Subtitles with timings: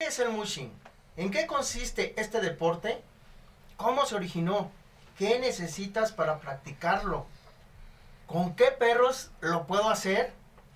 [0.00, 0.70] ¿Qué es el mushing?
[1.16, 3.02] ¿En qué consiste este deporte?
[3.76, 4.70] ¿Cómo se originó?
[5.18, 7.26] ¿Qué necesitas para practicarlo?
[8.28, 10.32] ¿Con qué perros lo puedo hacer?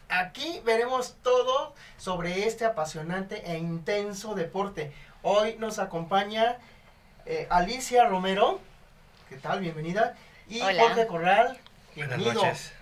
[0.08, 4.92] Aquí veremos todo sobre este apasionante e intenso deporte.
[5.22, 6.56] Hoy nos acompaña
[7.24, 8.58] eh, Alicia Romero.
[9.28, 9.60] ¿Qué tal?
[9.60, 10.16] Bienvenida.
[10.48, 10.82] Y Hola.
[10.82, 11.60] Jorge Corral.
[11.94, 12.42] Buenas Bienvenido.
[12.42, 12.72] noches.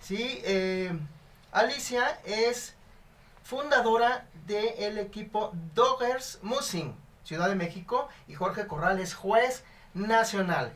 [0.00, 0.92] Sí, eh,
[1.50, 2.76] Alicia es
[3.42, 10.72] fundadora del equipo Doggers Mussing, Ciudad de México, y Jorge Corral es juez nacional.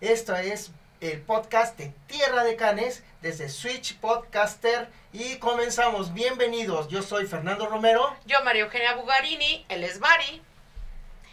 [0.00, 6.12] Esto es el podcast de Tierra de Canes desde Switch Podcaster y comenzamos.
[6.12, 8.14] Bienvenidos, yo soy Fernando Romero.
[8.26, 10.42] Yo, María Eugenia Bugarini, él es Bari.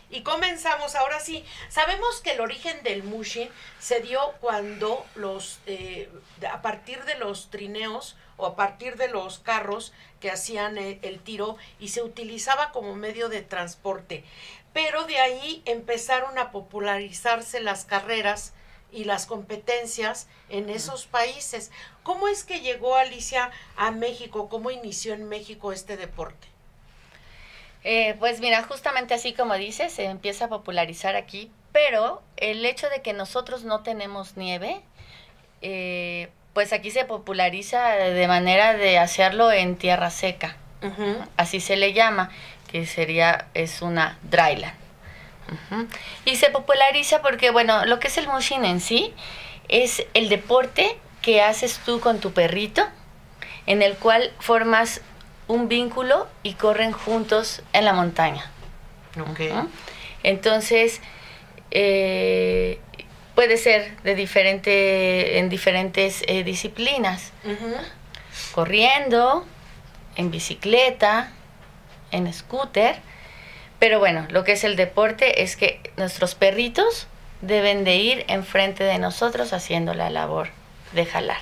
[0.09, 1.44] Y comenzamos ahora sí.
[1.67, 6.09] Sabemos que el origen del mushin se dio cuando los, eh,
[6.50, 11.20] a partir de los trineos o a partir de los carros que hacían eh, el
[11.20, 14.23] tiro y se utilizaba como medio de transporte.
[14.73, 18.53] Pero de ahí empezaron a popularizarse las carreras
[18.92, 21.72] y las competencias en esos países.
[22.03, 24.50] ¿Cómo es que llegó Alicia a México?
[24.50, 26.48] ¿Cómo inició en México este deporte?
[27.83, 32.89] Eh, pues mira, justamente así como dices, se empieza a popularizar aquí, pero el hecho
[32.89, 34.81] de que nosotros no tenemos nieve,
[35.61, 40.58] eh, pues aquí se populariza de manera de hacerlo en tierra seca,
[41.38, 42.31] así se le llama,
[42.72, 44.73] que sería, es una dryland.
[46.25, 49.14] Y se populariza porque, bueno, lo que es el mushin en sí
[49.67, 52.83] es el deporte que haces tú con tu perrito,
[53.67, 55.02] en el cual formas
[55.47, 58.49] un vínculo y corren juntos en la montaña.
[60.23, 61.02] Entonces,
[61.69, 62.80] eh,
[63.38, 67.31] puede ser de diferente, en diferentes eh, disciplinas,
[68.52, 69.45] corriendo,
[70.16, 71.31] en bicicleta,
[72.09, 72.95] en scooter,
[73.77, 77.05] pero bueno, lo que es el deporte es que nuestros perritos
[77.41, 80.47] deben de ir enfrente de nosotros haciendo la labor
[80.93, 81.37] de jalar.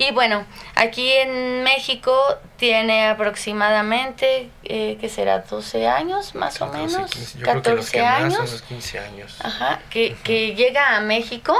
[0.00, 0.46] Y bueno,
[0.76, 2.18] aquí en México
[2.56, 5.40] tiene aproximadamente, eh, ¿qué será?
[5.40, 8.40] 12 años más o 14, menos, 15, yo creo que los 14 que más son
[8.40, 8.52] años.
[8.52, 9.36] los 15 años.
[9.44, 11.54] Ajá, que, que llega a México,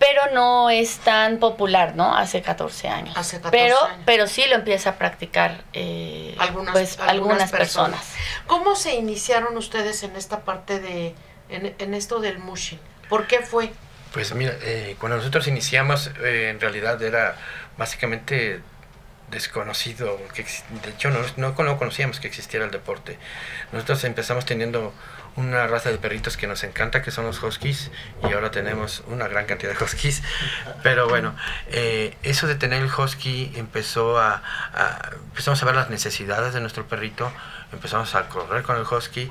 [0.00, 2.12] pero no es tan popular, ¿no?
[2.16, 3.16] Hace 14 años.
[3.16, 4.02] Hace 14 pero, años.
[4.04, 8.00] pero sí lo empieza a practicar eh, Algunas- pues, algunas algunas, personas.
[8.00, 8.46] personas.
[8.48, 11.14] ¿Cómo se iniciaron ustedes en esta parte de,
[11.50, 12.80] en, en esto del mushin?
[13.08, 13.72] ¿Por qué fue?
[14.16, 17.36] Pues mira, eh, cuando nosotros iniciamos, eh, en realidad era
[17.76, 18.62] básicamente
[19.30, 23.18] desconocido, que de hecho no, no, no conocíamos que existiera el deporte.
[23.72, 24.94] Nosotros empezamos teniendo
[25.36, 27.90] una raza de perritos que nos encanta, que son los huskies,
[28.26, 30.22] y ahora tenemos una gran cantidad de huskies.
[30.82, 31.36] Pero bueno,
[31.68, 36.62] eh, eso de tener el husky empezó a, a- empezamos a ver las necesidades de
[36.62, 37.30] nuestro perrito,
[37.70, 39.30] empezamos a correr con el husky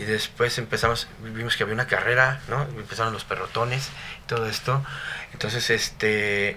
[0.00, 2.62] y después empezamos, vimos que había una carrera, ¿no?
[2.62, 3.90] Empezaron los perrotones,
[4.26, 4.82] todo esto.
[5.34, 6.56] Entonces, este,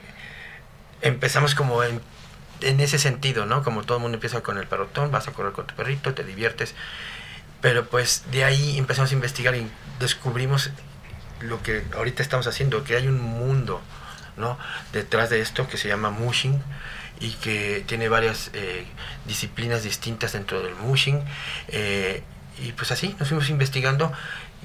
[1.01, 1.99] empezamos como en,
[2.61, 3.61] en ese sentido, ¿no?
[3.61, 6.23] Como todo el mundo empieza con el perrotón, vas a correr con tu perrito, te
[6.23, 6.73] diviertes.
[7.59, 10.69] Pero pues de ahí empezamos a investigar y descubrimos
[11.41, 13.81] lo que ahorita estamos haciendo, que hay un mundo,
[14.37, 14.57] ¿no?
[14.93, 16.61] Detrás de esto que se llama mushing
[17.19, 18.85] y que tiene varias eh,
[19.25, 21.21] disciplinas distintas dentro del mushing.
[21.67, 22.23] eh,
[22.59, 24.11] y pues así nos fuimos investigando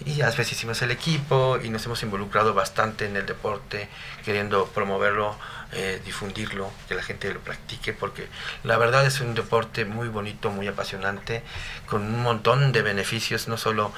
[0.04, 3.88] y a veces hicimos el equipo y nos hemos involucrado bastante en el deporte,
[4.24, 5.36] queriendo promoverlo,
[5.72, 8.28] eh, difundirlo, que la gente lo practique, porque
[8.64, 11.42] la verdad es un deporte muy bonito, muy apasionante,
[11.86, 13.92] con un montón de beneficios, no solo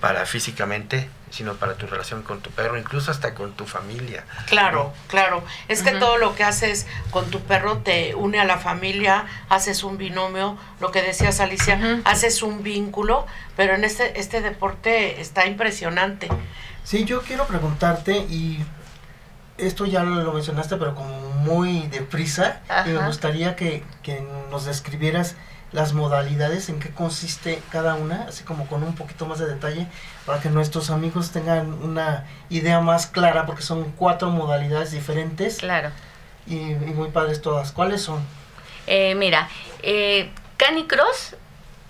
[0.00, 4.24] para físicamente, sino para tu relación con tu perro, incluso hasta con tu familia.
[4.46, 5.42] Claro, claro.
[5.68, 9.82] Es que todo lo que haces con tu perro te une a la familia, haces
[9.84, 15.46] un binomio, lo que decías Alicia, haces un vínculo, pero en este, este deporte está
[15.46, 16.28] impresionante.
[16.84, 18.64] Sí, yo quiero preguntarte y
[19.58, 24.20] esto ya lo mencionaste, pero como muy deprisa, y me gustaría que, que
[24.50, 25.36] nos describieras
[25.72, 29.86] las modalidades, en qué consiste cada una, así como con un poquito más de detalle,
[30.24, 35.90] para que nuestros amigos tengan una idea más clara, porque son cuatro modalidades diferentes Claro.
[36.46, 37.72] y, y muy padres todas.
[37.72, 38.20] ¿Cuáles son?
[38.86, 39.48] Eh, mira,
[39.82, 41.34] eh, Canicross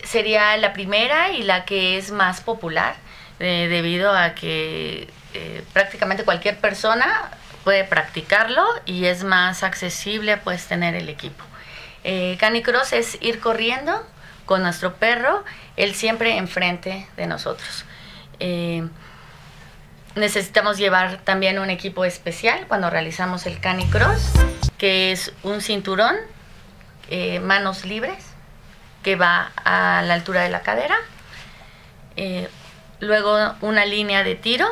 [0.02, 2.96] sería la primera y la que es más popular,
[3.38, 7.30] eh, debido a que eh, prácticamente cualquier persona
[7.64, 11.44] puede practicarlo y es más accesible pues tener el equipo.
[12.08, 14.00] Eh, Canicross es ir corriendo
[14.44, 15.42] con nuestro perro,
[15.76, 17.84] él siempre enfrente de nosotros.
[18.38, 18.88] Eh,
[20.14, 24.30] necesitamos llevar también un equipo especial cuando realizamos el canicross,
[24.78, 26.14] que es un cinturón,
[27.10, 28.24] eh, manos libres,
[29.02, 30.96] que va a la altura de la cadera.
[33.00, 34.68] Luego una línea de tiro,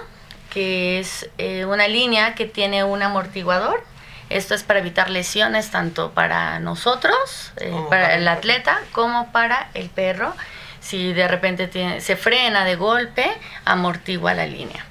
[0.50, 1.28] que es
[1.66, 3.82] una línea que tiene un amortiguador.
[4.30, 9.68] Esto es para evitar lesiones tanto para nosotros, eh, para para el atleta, como para
[9.74, 10.34] el perro.
[10.80, 13.26] Si de repente tiene- se frena de golpe,
[13.64, 14.84] amortigua la línea.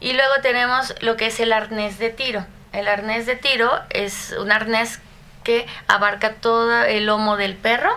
[0.00, 2.44] Y luego tenemos lo que es el arnés de tiro.
[2.72, 5.00] El arnés de tiro es un arnés
[5.44, 7.90] que abarca todo el lomo del perro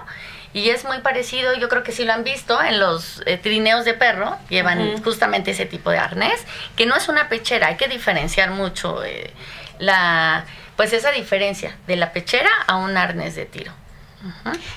[0.53, 3.85] y es muy parecido, yo creo que sí lo han visto en los eh, trineos
[3.85, 6.43] de perro, llevan justamente ese tipo de arnés,
[6.75, 9.31] que no es una pechera, hay que diferenciar mucho eh,
[9.79, 10.45] la
[10.75, 13.71] pues esa diferencia de la pechera a un arnés de tiro.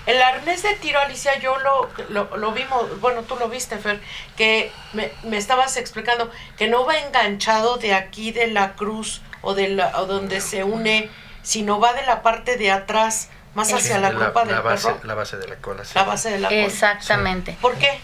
[0.05, 3.99] El arnés de tiro, Alicia, yo lo, lo, lo vimos, bueno, tú lo viste, Fer,
[4.37, 9.55] que me, me estabas explicando que no va enganchado de aquí de la cruz o
[9.55, 11.09] de la, o donde se une,
[11.43, 15.00] sino va de la parte de atrás, más hacia Sí, la, copa del base, perro,
[15.05, 15.85] la base de la cola.
[15.85, 15.93] sí.
[15.95, 16.61] la base de la cola.
[16.65, 17.56] Exactamente.
[17.62, 17.99] ¿Por qué?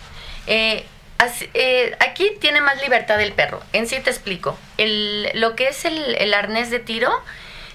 [0.47, 0.87] Eh,
[1.25, 3.61] así- eh, aquí tiene más libertad el perro.
[3.73, 4.59] En sí te explico.
[4.79, 7.13] El, lo que es el, el arnés de tiro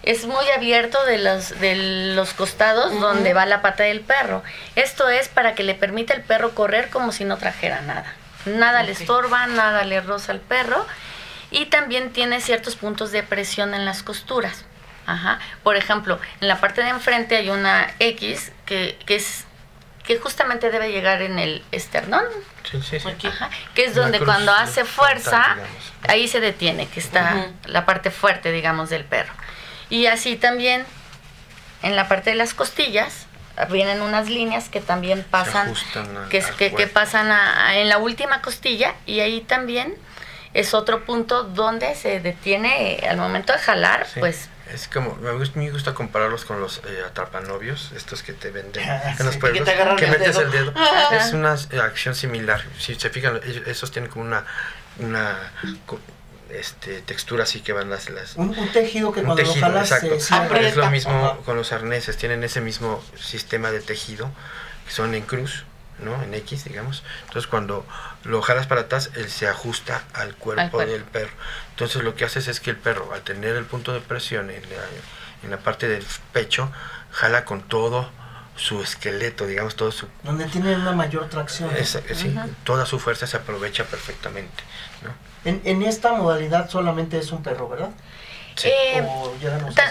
[0.03, 1.75] es muy abierto de los, de
[2.15, 4.43] los costados donde va la pata del perro.
[4.75, 8.15] Esto es para que le permita al perro correr como si no trajera nada.
[8.45, 10.85] Nada le estorba, nada le roza al perro.
[11.51, 14.63] Y también tiene ciertos puntos de presión en las costuras.
[15.05, 15.39] Ajá.
[15.63, 19.45] Por ejemplo, en la parte de enfrente hay una X que, que es
[20.09, 22.23] que justamente debe llegar en el esternón,
[22.63, 23.07] Sí, sí, sí.
[23.07, 23.27] Aquí.
[23.27, 25.55] Ajá, que es donde cruz cuando hace fuerza,
[26.07, 29.31] ahí se detiene, que está la parte fuerte, digamos, del perro.
[29.91, 30.83] Y así también
[31.83, 33.27] en la parte de las costillas
[33.69, 35.71] vienen unas líneas que también pasan,
[36.31, 39.93] que, pasan a- a- en la última costilla y ahí también
[40.55, 44.19] es otro punto donde se detiene eh, al momento de jalar, Sí.
[44.21, 48.51] pues Es como, me gusta, me gusta compararlos con los eh, atrapanovios, estos que te
[48.51, 50.41] venden Ah, en los sí, pueblos, que te agarran el metes dedo.
[50.45, 50.73] el dedo.
[51.11, 52.63] Es una acción similar.
[52.77, 54.45] Si se fijan, ellos- esos tienen como una,
[54.99, 55.35] una
[56.51, 58.09] este, textura así que van las...
[58.09, 60.19] las Un, un tejido que un cuando tejido, lo jalas exacto.
[60.19, 60.67] se.
[60.67, 61.37] Es lo mismo Ajá.
[61.45, 64.31] con los arneses, tienen ese mismo sistema de tejido,
[64.85, 65.63] que son en cruz,
[66.01, 66.21] ¿no?
[66.23, 67.03] En X, digamos.
[67.27, 67.85] Entonces cuando
[68.23, 70.91] lo jalas para atrás, él se ajusta al cuerpo, cuerpo.
[70.91, 71.31] del perro.
[71.71, 74.61] Entonces lo que haces es que el perro, al tener el punto de presión en
[74.63, 74.83] la,
[75.43, 76.71] en la parte del pecho,
[77.11, 78.09] jala con todo
[78.55, 80.07] su esqueleto, digamos, todo su...
[80.23, 81.73] Donde tiene una mayor tracción.
[81.77, 82.35] esa- sí,
[82.65, 84.63] toda su fuerza se aprovecha perfectamente,
[85.01, 85.11] ¿no?
[85.49, 87.91] En, en esta modalidad solamente es un perro, ¿verdad?
[88.57, 88.67] Sí.
[88.69, 89.01] eh,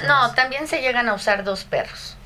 [0.07, 2.17] no, también se llegan a usar dos perros.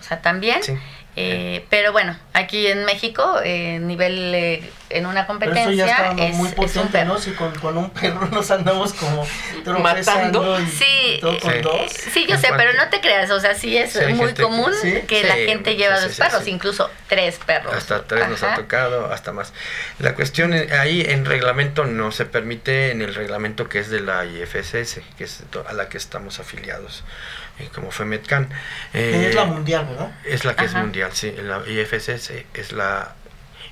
[0.00, 0.78] O sea, también Sí.
[1.16, 6.10] Eh, pero bueno, aquí en México, eh, nivel eh, en una Pero competencia, eso ya
[6.12, 7.08] está es, muy es un potente, perro.
[7.14, 7.18] ¿no?
[7.18, 9.26] Si con, con un perro nos andamos como
[9.80, 10.58] Matando.
[10.60, 11.58] y Sí, todo con Sí.
[11.62, 11.74] dos.
[11.80, 14.26] Eh, sí, yo sé, cuanto- pero no te creas, o sea, sí es Sí, muy
[14.28, 15.00] gente común ¿Sí?
[15.06, 16.50] que la Sí, gente lleva sí, dos sí, perros, sí.
[16.50, 17.74] incluso tres perros.
[17.74, 19.52] Hasta tres nos ha tocado, hasta más.
[19.98, 24.00] La cuestión eh, ahí en reglamento no se permite en el reglamento que es de
[24.00, 28.48] la IFSS, que es to- a la que estamos afiliados, eh, como FEMETCAN.
[28.92, 30.12] Que Eh, es la mundial, ¿verdad?
[30.24, 31.34] es la que es mundial, sí.
[31.42, 33.14] La IFSS es la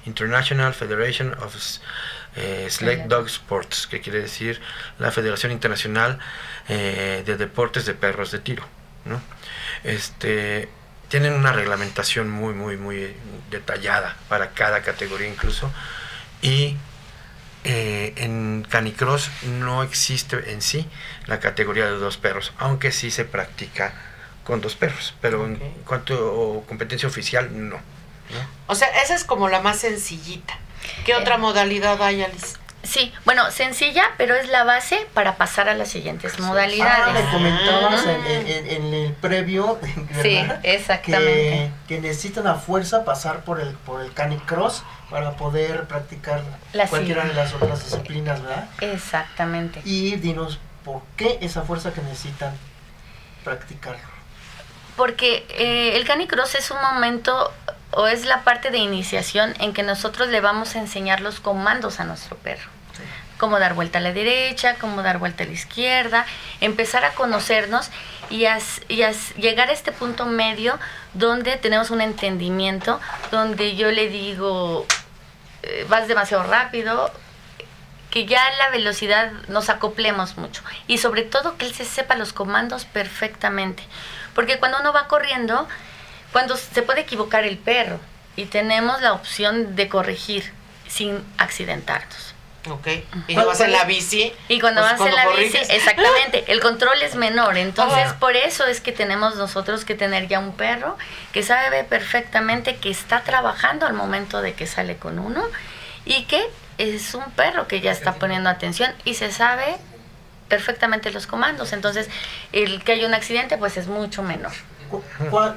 [0.07, 1.55] International Federation of
[2.37, 4.61] eh, Sled Dog Sports, que quiere decir
[4.99, 6.19] la Federación Internacional
[6.69, 8.65] eh, de Deportes de Perros de Tiro.
[9.05, 9.21] ¿no?
[9.85, 10.69] Este,
[11.09, 13.15] tienen una reglamentación muy, muy, muy
[13.51, 15.71] detallada para cada categoría incluso.
[16.43, 16.77] Y
[17.65, 20.87] eh, en Canicross no existe en sí
[21.27, 23.95] la categoría de dos perros, aunque sí se practica
[24.45, 27.77] con dos perros, pero en cuanto a competencia oficial, no.
[27.77, 27.81] ¿no?
[28.67, 30.59] O sea, esa es como la más sencillita.
[31.05, 31.17] ¿Qué Eh.
[31.17, 32.57] otra modalidad hay, Alice?
[32.85, 36.47] Sí, bueno, sencilla, pero es la base para pasar a las siguientes Así es.
[36.47, 37.25] Ah, modalidades.
[37.25, 38.13] me comentabas Ah.
[38.13, 39.79] en, en- en- en el previo,
[40.23, 40.61] sí, ¿verdad?
[40.63, 41.73] exactamente.
[41.87, 46.43] Que, que necesitan a fuerza pasar por el por el canicross para poder practicar
[46.73, 48.69] La cualquiera de las otras disciplinas, ¿verdad?
[48.81, 49.83] Exactamente.
[49.85, 52.55] Y dinos, ¿por qué esa fuerza que necesitan
[53.45, 54.01] practicarlo?
[54.97, 57.53] Porque eh, el canicross es un momento
[57.93, 62.01] o es la parte de iniciación en que nosotros le vamos a enseñar los comandos
[62.01, 62.69] a nuestro perro.
[63.39, 66.27] Cómo dar vuelta a la derecha, cómo dar vuelta a la izquierda,
[66.61, 67.89] empezar a conocernos
[68.31, 70.79] y a, s- y a s- llegar a este punto medio
[71.15, 74.87] donde tenemos un entendimiento, donde yo le digo,
[75.63, 77.13] eh, vas demasiado rápido,
[78.11, 82.33] que ya la velocidad nos acoplemos mucho y sobre todo que él se sepa los
[82.33, 83.85] comandos perfectamente.
[84.35, 85.69] Porque cuando uno va corriendo,
[86.33, 87.99] cuando se puede equivocar el perro
[88.37, 90.53] y tenemos la opción de corregir
[90.87, 92.35] sin accidentarnos.
[92.71, 92.87] Ok.
[93.29, 94.33] Y ¿Cuál- vas en la bici.
[94.49, 97.57] Y cuando pues, vas en la bici, exactamente, el control es menor.
[97.57, 100.97] Entonces, por eso es que tenemos nosotros que tener ya un perro
[101.33, 105.45] que sabe perfectamente que está trabajando al momento de que sale con uno
[106.05, 106.45] y que
[106.79, 109.77] es un perro que ya está poniendo atención y se sabe
[110.49, 111.73] perfectamente los comandos.
[111.73, 112.09] Entonces,
[112.53, 114.53] el que haya un accidente, pues es mucho menor.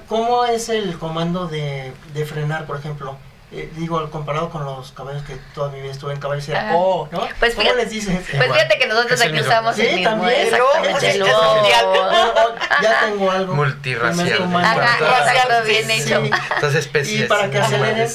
[0.07, 3.17] ¿Cómo es el comando de, de frenar, por ejemplo?
[3.53, 7.09] Eh, digo, comparado con los caballos que toda mi vida estuve en caballos, era oh,
[7.11, 7.27] ¿no?
[7.37, 8.15] Pues ¿Cómo fíjate- les dices?
[8.21, 8.53] Pues Igual.
[8.53, 9.47] fíjate que nosotros Es aquí mismo.
[9.49, 10.41] usamos Sí, el mismo, también.
[10.47, 11.17] exactamente.
[11.17, 11.31] Lobo.
[11.33, 13.53] oh, ya tengo algo.
[13.55, 14.55] Multirracial.
[14.55, 14.97] Ajá,
[15.33, 16.21] exacto, bien sí, hecho.
[16.23, 16.31] sí.
[16.55, 17.21] Estas especies.
[17.21, 18.09] Y para que aceleren.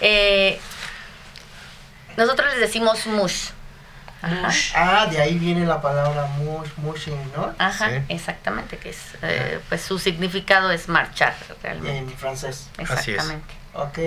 [0.00, 0.58] Eh,
[2.16, 3.48] nosotros les decimos mush.
[4.22, 4.72] Mush.
[4.76, 7.52] Ah, de ahí viene la palabra mush, mushing, ¿no?
[7.58, 7.96] Ajá, Sí.
[8.08, 11.98] exactamente, que es, eh, pues su significado es marchar realmente.
[11.98, 12.68] En francés.
[12.78, 12.90] Así es.
[13.18, 13.98] Exactamente, Ok.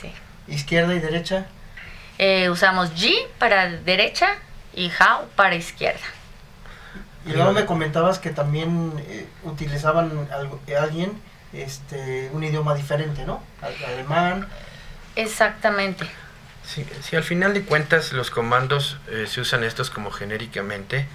[0.00, 0.12] sí.
[0.46, 1.46] Izquierda y derecha.
[2.18, 4.28] Eh, usamos G para derecha
[4.74, 6.00] y how para izquierda.
[7.26, 11.20] Y luego me comentabas que también eh, utilizaban algo- alguien
[11.52, 13.42] este un idioma diferente, ¿no?
[13.60, 14.48] Al- Alemán.
[15.16, 16.08] Exactamente.
[16.72, 21.06] Sí, sí, al final de cuentas los comandos eh, se usan estos como genéricamente.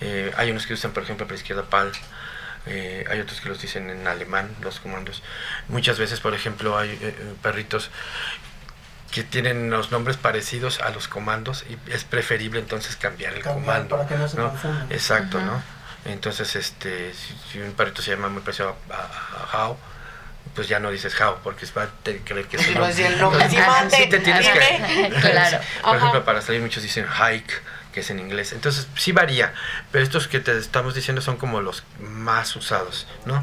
[0.00, 1.92] Eh, hay unos que usan, por ejemplo, para izquierda PAL.
[2.66, 5.22] eh, hay otros que los dicen en alemán, los comandos.
[5.68, 7.90] Muchas veces, por ejemplo, hay eh, perritos
[9.12, 13.64] que tienen los nombres parecidos a los comandos y es preferible entonces cambiar el Cambiar
[13.82, 13.96] comando.
[13.96, 14.52] para que no se ¿no?
[14.90, 15.46] Exacto, Ujú.
[15.46, 15.62] ¿no?
[16.06, 19.76] Entonces, este, si, si un perrito se llama muy parecido a, a- a How,
[20.54, 22.90] pues ya no dices How, porque va a creer que es no nombre.
[22.92, 23.48] es el nombre.
[23.50, 25.10] Sí, Entonces, mande, sí te tienes que...
[25.20, 25.58] Claro.
[25.82, 25.96] Por Ajá.
[25.96, 28.52] ejemplo, para salir muchos dicen hike, que es en inglés.
[28.52, 29.52] Entonces, sí varía,
[29.92, 33.42] pero estos que te estamos diciendo son como los más usados, ¿no?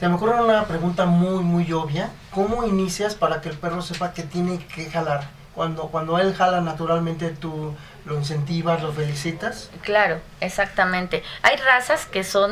[0.00, 2.10] Se me ocurre una pregunta muy, muy obvia.
[2.32, 5.28] ¿Cómo inicias para que el perro sepa que tiene que jalar?
[5.54, 9.70] Cuando, cuando él jala naturalmente, tú lo incentivas, lo felicitas.
[9.82, 11.22] Claro, exactamente.
[11.42, 12.50] Hay razas que son,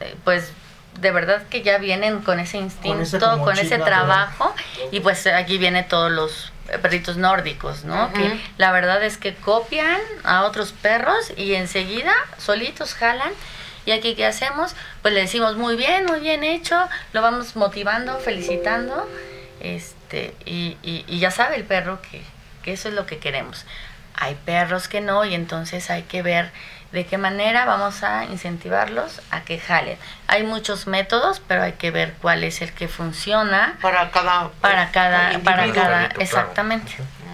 [0.00, 0.52] eh, pues,
[1.00, 2.98] de verdad que ya vienen con ese instinto,
[3.44, 4.54] con ese trabajo,
[4.90, 6.52] y pues aquí vienen todos los
[6.82, 8.12] perritos nórdicos, ¿no?
[8.12, 13.32] Que la verdad es que copian a otros perros y enseguida solitos jalan.
[13.86, 14.74] Y aquí, ¿qué hacemos?
[15.00, 16.76] Pues le decimos, muy bien, muy bien hecho,
[17.14, 19.08] lo vamos motivando, felicitando,
[19.60, 22.22] este, y, y- y ya sabe el perro que,
[22.62, 23.64] que eso es lo que queremos.
[24.14, 26.50] Hay perros que no, y entonces hay que ver
[26.92, 29.98] de qué manera vamos a incentivarlos a que jalen.
[30.26, 34.48] Hay muchos métodos, pero hay que ver cuál es el que funciona Para cada.
[34.60, 36.92] para cada, para cada, exactamente.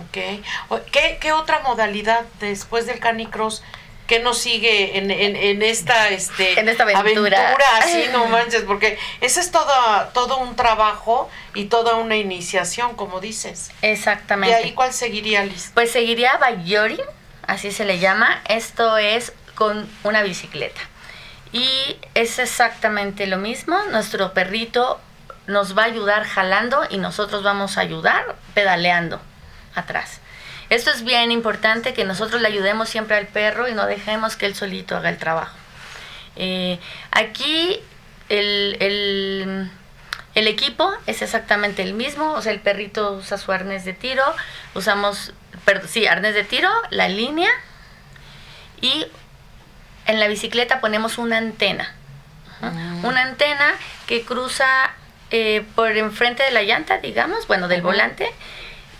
[0.09, 0.45] Ok.
[0.71, 3.63] O- ¿Qué, qué otra modalidad después del canicross
[4.07, 7.57] que nos sigue en, en, en esta este En esta aventura.
[7.79, 9.73] así no manches porque ese es todo
[10.13, 14.55] todo un trabajo y toda una iniciación como dices y Exactamente.
[14.57, 17.01] ahí cuál seguiría Liz Pues seguiría Bayori,
[17.47, 18.43] así se le llama.
[18.47, 20.81] Esto es con una bicicleta.
[21.53, 23.79] Y es exactamente lo mismo.
[23.91, 25.01] Nuestro perrito
[25.47, 29.21] nos va a ayudar jalando y nosotros vamos a ayudar pedaleando
[29.75, 30.21] atrás.
[30.71, 34.47] Esto es bien importante que nosotros le ayudemos siempre al perro y no dejemos que
[34.47, 35.55] él solito haga el trabajo.
[36.37, 36.81] Eh,
[37.13, 37.81] aquí
[38.29, 39.71] el, el-
[40.35, 44.25] el equipo es exactamente el mismo, o sea, el perrito usa su arnés de tiro,
[44.75, 45.33] usamos,
[45.65, 47.51] perdón, sí, arnés de tiro, la línea
[48.81, 49.07] y
[50.07, 51.95] en la bicicleta ponemos una antena.
[52.61, 53.05] Mm.
[53.05, 53.75] Una antena
[54.07, 54.67] que cruza
[55.31, 58.29] eh, por enfrente de la llanta, digamos, bueno, del volante,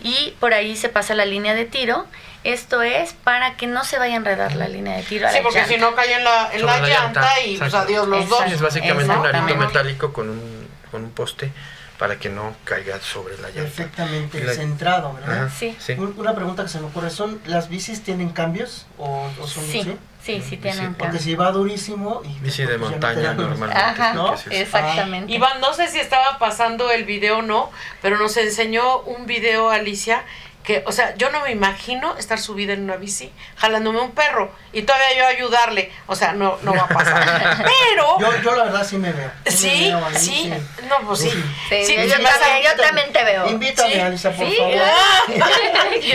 [0.01, 2.05] y por ahí se pasa la línea de tiro.
[2.43, 5.27] Esto es para que no se vaya a enredar la línea de tiro.
[5.27, 5.73] a sí la porque llanta.
[5.73, 8.23] si no cae en la en Sobre la, la llanta, llanta, y pues adiós los
[8.23, 8.43] Exacto.
[8.43, 11.51] dos Es básicamente un arito metálico con un, con un poste
[11.97, 13.61] para que no caiga sobre la llanta.
[13.63, 15.45] Perfectamente La- centrado, ¿verdad?
[15.45, 15.75] Ajá, Sí.
[15.79, 15.93] sí.
[15.93, 19.63] Un- Una pregunta que se me ocurre, ¿son ¿las bicis tienen cambios o, o son
[19.65, 19.97] Sí, sí?
[20.25, 21.21] Sí, sí tienen Porque cambio.
[21.21, 23.77] si va durísimo y Bici de no montaña los- normalmente.
[23.83, 24.35] Ajá, ¿no?
[24.35, 25.31] sí exactamente.
[25.31, 29.69] Iván, no sé si estaba pasando el video o no, pero nos enseñó un video,
[29.69, 30.23] Alicia,
[30.65, 34.51] que, o sea, yo no me imagino estar subida en una bici, jalándome un perro
[34.73, 35.91] y todavía yo ayudarle.
[36.07, 37.63] O sea, no, no va a pasar.
[37.89, 39.31] Pero, Yo, yo la verdad sí me veo.
[39.45, 40.53] me sí, veo ahí, sí,
[40.89, 41.29] no, pues sí.
[41.69, 43.47] Sí, Sí, yo, también, yo también te veo.
[43.47, 44.73] Invítame, Sí, Alisa, por sí, favor.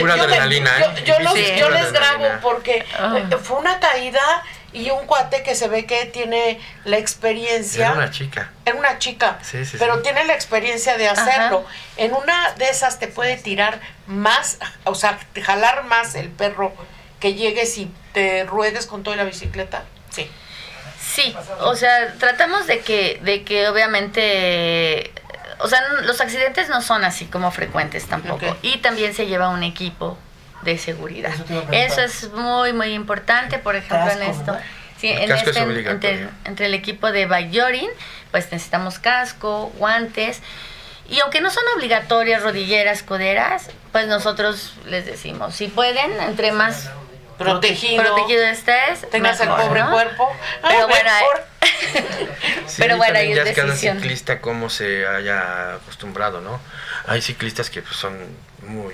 [0.00, 0.86] Pura adrenalina, Yo,
[1.36, 1.56] ¿eh?
[1.58, 4.20] yo los- les grabo porque eh, fue una caída
[4.72, 7.86] y un cuate que se ve que tiene la experiencia.
[7.86, 8.50] Era una chica.
[8.64, 10.02] Era una chica, Sí, sí, pero sí.
[10.02, 11.64] tiene la experiencia de hacerlo.
[11.66, 11.76] Ajá.
[11.96, 16.72] En una de esas te puede tirar más, o sea, jalar más el perro
[17.18, 19.84] que llegues y te ruedes con toda la bicicleta.
[20.10, 20.30] Sí.
[21.00, 25.10] Sí, o sea, tratamos de que, de que obviamente,
[25.58, 28.56] o sea, los accidentes no son así como frecuentes tampoco.
[28.62, 30.16] Y también se lleva un equipo
[30.62, 31.32] de seguridad.
[31.72, 34.52] Eso es muy, muy importante, por ejemplo, en Casco, esto.
[34.52, 34.66] ¿verdad?
[34.98, 36.10] Sí, El en casco es este, obligatorio.
[36.10, 37.88] entre, entre el equipo de Bayorin,
[38.30, 40.40] pues necesitamos casco, guantes.
[41.08, 46.90] Y aunque no son obligatorias rodilleras, coderas, pues nosotros les decimos, si pueden, entre más
[47.38, 48.02] Protegido.
[48.04, 49.90] protegido estés, Tengas el mejor, pobre ¿no?
[49.92, 50.28] cuerpo.
[50.62, 51.44] Pero Ah, bueno, mejor.
[52.66, 53.96] Sí, Pero bueno, ahí ya es es cada decisión.
[53.98, 56.60] ciclista cómo se haya acostumbrado, ¿no?
[57.06, 58.16] Hay ciclistas que pues, son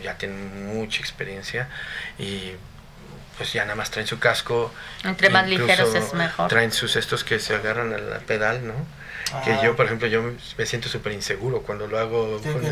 [0.03, 1.69] ya tienen mucha experiencia
[2.19, 2.53] y
[3.37, 4.73] pues ya nada más traen su casco.
[5.05, 6.49] Entre más ligeros es mejor.
[6.49, 8.75] Traen sus estos que se agarran al pedal, ¿no?
[9.45, 9.61] Que Ah.
[9.63, 10.23] yo, por ejemplo, yo
[10.57, 12.39] me siento súper inseguro cuando lo hago.
[12.43, 12.71] Sí, con- que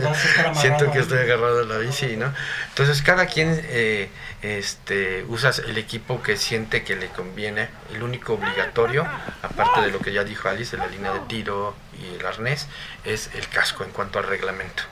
[0.60, 2.32] siento que estoy agarrado a la bici, ¿no?
[2.68, 4.08] Entonces, cada quien eh,
[4.40, 7.68] este, usa el equipo que siente que le conviene.
[7.92, 9.04] El único obligatorio,
[9.42, 12.68] aparte de lo que ya dijo Alice, de la línea de tiro y el arnés,
[13.04, 14.84] es el casco en cuanto al reglamento,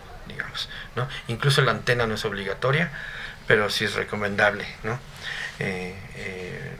[0.97, 1.09] ¿no?
[1.29, 2.91] Incluso la antena no es obligatoria,
[3.47, 4.99] pero sí es recomendable, ¿no?
[5.59, 6.77] Eh, eh,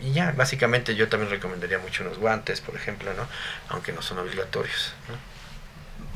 [0.00, 3.26] y ya, básicamente yo también recomendaría mucho unos guantes, por ejemplo, ¿no?
[3.70, 4.92] Aunque no son obligatorios.
[5.08, 5.14] ¿no?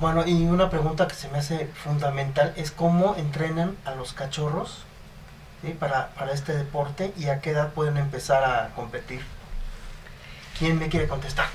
[0.00, 4.84] Bueno, y una pregunta que se me hace fundamental es cómo entrenan a los cachorros
[5.62, 5.74] ¿sí?
[5.78, 9.22] para, para este deporte y a qué edad pueden empezar a competir.
[10.58, 11.46] ¿Quién me quiere contestar?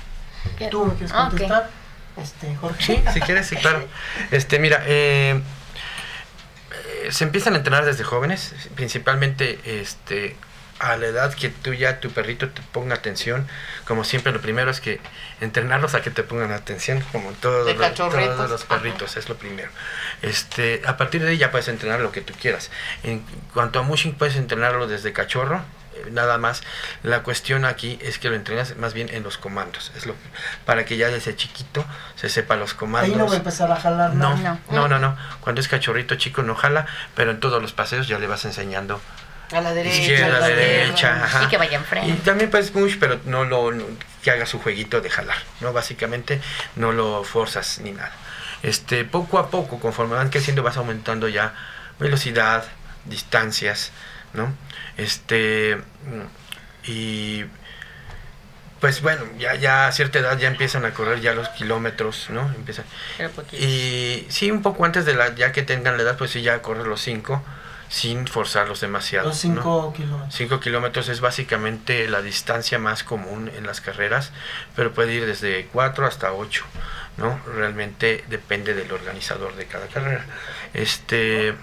[0.58, 0.68] ¿Qué?
[0.68, 1.18] ¿Tú me quieres Ok.
[1.30, 1.70] contestar?
[2.16, 2.82] Este, Jorge.
[2.82, 3.86] Sí, si quieres, sí, claro.
[4.30, 5.40] Este, mira, eh,
[6.72, 10.36] eh, se empiezan a entrenar desde jóvenes, principalmente este,
[10.78, 13.46] a la edad que tú ya tu perrito te ponga atención.
[13.86, 15.00] Como siempre, lo primero es que
[15.40, 18.76] entrenarlos a que te pongan atención, como todos, los, todos los ajá.
[18.76, 19.70] perritos, es lo primero.
[20.22, 22.70] Este, a partir de ahí ya puedes entrenar lo que tú quieras.
[23.02, 25.62] En cuanto a mushing, puedes entrenarlo desde cachorro.
[26.04, 26.62] Eh, Nada más,
[27.02, 30.14] la cuestión aquí es que lo entrenas más bien en los comandos, es lo
[30.64, 31.84] para que ya desde chiquito
[32.16, 33.10] se sepa los comandos.
[33.10, 34.58] Ahí no voy a empezar a jalar No, nada.
[34.70, 35.16] no, no, no.
[35.40, 39.00] Cuando es cachorrito chico no jala, pero en todos los paseos ya le vas enseñando
[39.52, 39.96] A la derecha.
[40.00, 41.44] izquierda, a la derecha, ajá.
[41.44, 42.22] Y que vaya Y enfrente.
[42.24, 43.84] también pues mush, pero no lo no-
[44.22, 45.72] que haga su jueguito de jalar, ¿no?
[45.72, 46.40] Básicamente
[46.74, 48.10] no lo forzas ni nada.
[48.64, 51.54] Este, poco a poco, conforme van creciendo, vas aumentando ya
[52.00, 52.64] velocidad,
[53.04, 53.92] distancias,
[54.36, 54.52] ¿no?
[54.96, 55.78] Este
[56.84, 57.44] y
[58.80, 62.42] pues bueno, ya, ya a cierta edad ya empiezan a correr ya los kilómetros, ¿no?
[62.54, 62.84] Empiezan,
[63.52, 66.60] y sí, un poco antes de la, ya que tengan la edad, pues sí, ya
[66.60, 67.42] correr los 5
[67.88, 69.28] sin forzarlos demasiado.
[69.28, 69.62] Los ¿no?
[69.62, 70.34] 5 kilómetros.
[70.34, 74.32] 5 kilómetros es básicamente la distancia más común en las carreras,
[74.74, 76.64] pero puede ir desde 4 hasta 8,
[77.16, 77.40] ¿no?
[77.46, 80.26] Realmente depende del organizador de cada carrera.
[80.74, 81.54] Este,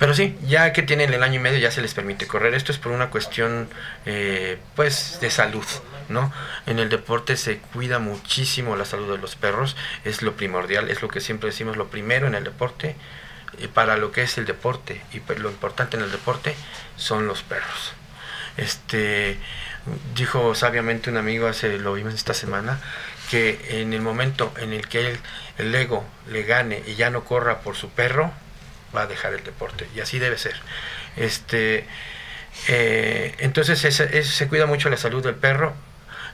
[0.00, 2.54] pero sí, ya que tienen el año y medio ya se les permite correr.
[2.54, 3.68] Esto es por una cuestión,
[4.06, 5.66] eh, pues, de salud,
[6.08, 6.32] ¿no?
[6.64, 11.02] En el deporte se cuida muchísimo la salud de los perros, es lo primordial, es
[11.02, 12.96] lo que siempre decimos, lo primero en el deporte,
[13.58, 16.54] y para lo que es el deporte, y pues lo importante en el deporte
[16.96, 17.92] son los perros.
[18.56, 19.36] Este,
[20.14, 22.80] dijo sabiamente un amigo, hace, lo vimos esta semana,
[23.30, 25.18] que en el momento en el que él,
[25.58, 28.32] el ego le gane y ya no corra por su perro,
[28.94, 29.86] va a dejar el deporte.
[29.94, 30.54] Y así debe ser.
[31.16, 31.86] Este,
[32.68, 35.74] eh, entonces ese- se cuida mucho la salud del perro.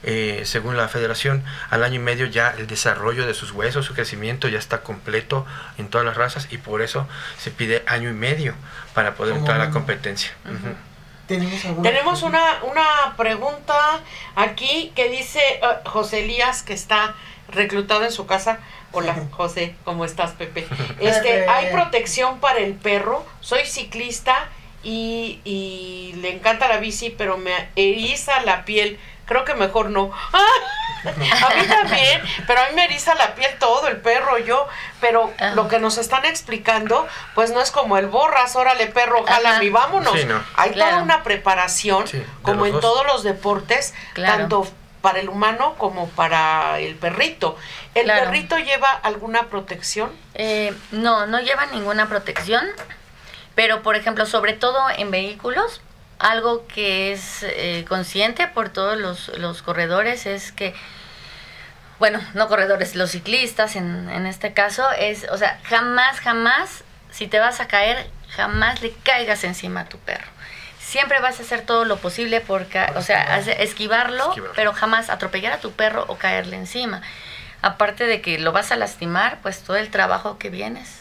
[0.02, 3.94] eh, según la federación, al año y medio ya el desarrollo de sus huesos, su
[3.94, 5.44] crecimiento ya está completo
[5.78, 8.54] en todas las razas y por eso se pide año y medio
[8.94, 10.30] para poder Como entrar a la competencia.
[11.26, 13.74] ¿Tenemos Tenemos una, una pregunta
[14.36, 17.14] aquí que dice eh, José Elías que está
[17.48, 18.58] reclutado en su casa.
[18.96, 20.66] Hola, José, ¿cómo estás, Pepe?
[21.00, 21.46] Este.
[21.48, 23.26] ¿hay protección para el perro?
[23.40, 24.48] Soy ciclista
[24.82, 28.98] y, y le encanta la bici, pero me eriza la piel.
[29.26, 30.10] Creo que mejor no.
[31.04, 34.66] A mí también, pero a mí me eriza la piel todo, el perro, yo.
[35.00, 35.54] Pero Ajá.
[35.54, 39.68] lo que nos están explicando, pues no es como el borras, órale perro, jala y
[39.68, 40.18] vámonos.
[40.18, 40.42] Sí, no.
[40.56, 42.80] Hay toda una preparación, Sí, como en dos.
[42.80, 44.38] todos los deportes, Claro.
[44.38, 44.66] tanto
[45.00, 47.56] para el humano como para el perrito.
[47.96, 48.24] ¿El Claro.
[48.26, 50.10] perrito lleva alguna protección?
[50.34, 52.64] Eh, no, no lleva ninguna protección,
[53.54, 55.80] pero por ejemplo, sobre todo en vehículos,
[56.18, 60.74] algo que es eh, consciente por todos los, los corredores es que,
[61.98, 67.26] bueno, no corredores, los ciclistas en, en este caso, es, o sea, jamás, jamás, si
[67.26, 70.26] te vas a caer, jamás le caigas encima a tu perro.
[70.78, 74.32] Siempre vas a hacer todo lo posible porque, o sea, Esquivarlo.
[74.54, 77.02] pero jamás atropellar a tu perro o caerle encima.
[77.62, 80.98] Aparte de que lo vas a lastimar, pues todo el trabajo que vienes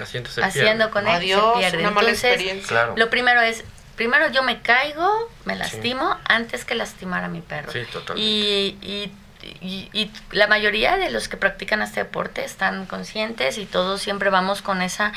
[0.00, 0.90] Haciendo se haciendo pierde.
[0.92, 1.78] con él Adiós, se pierde.
[1.78, 2.68] una mala Entonces, experiencia.
[2.68, 2.94] Claro.
[2.96, 3.64] lo primero es,
[3.96, 7.72] primero yo me caigo, me lastimo, antes que lastimar a mi perro.
[7.72, 8.20] Sí, totalmente.
[8.30, 9.12] Y, y,
[9.60, 14.28] y- y la mayoría de los que practican este deporte están conscientes y todos siempre
[14.30, 15.12] vamos con esa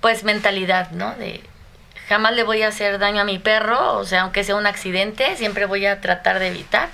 [0.00, 1.14] pues mentalidad, ¿no?
[1.14, 1.42] De
[2.08, 5.36] jamás le voy a hacer daño a mi perro, o sea, aunque sea un accidente,
[5.36, 6.88] siempre voy a tratar de evitar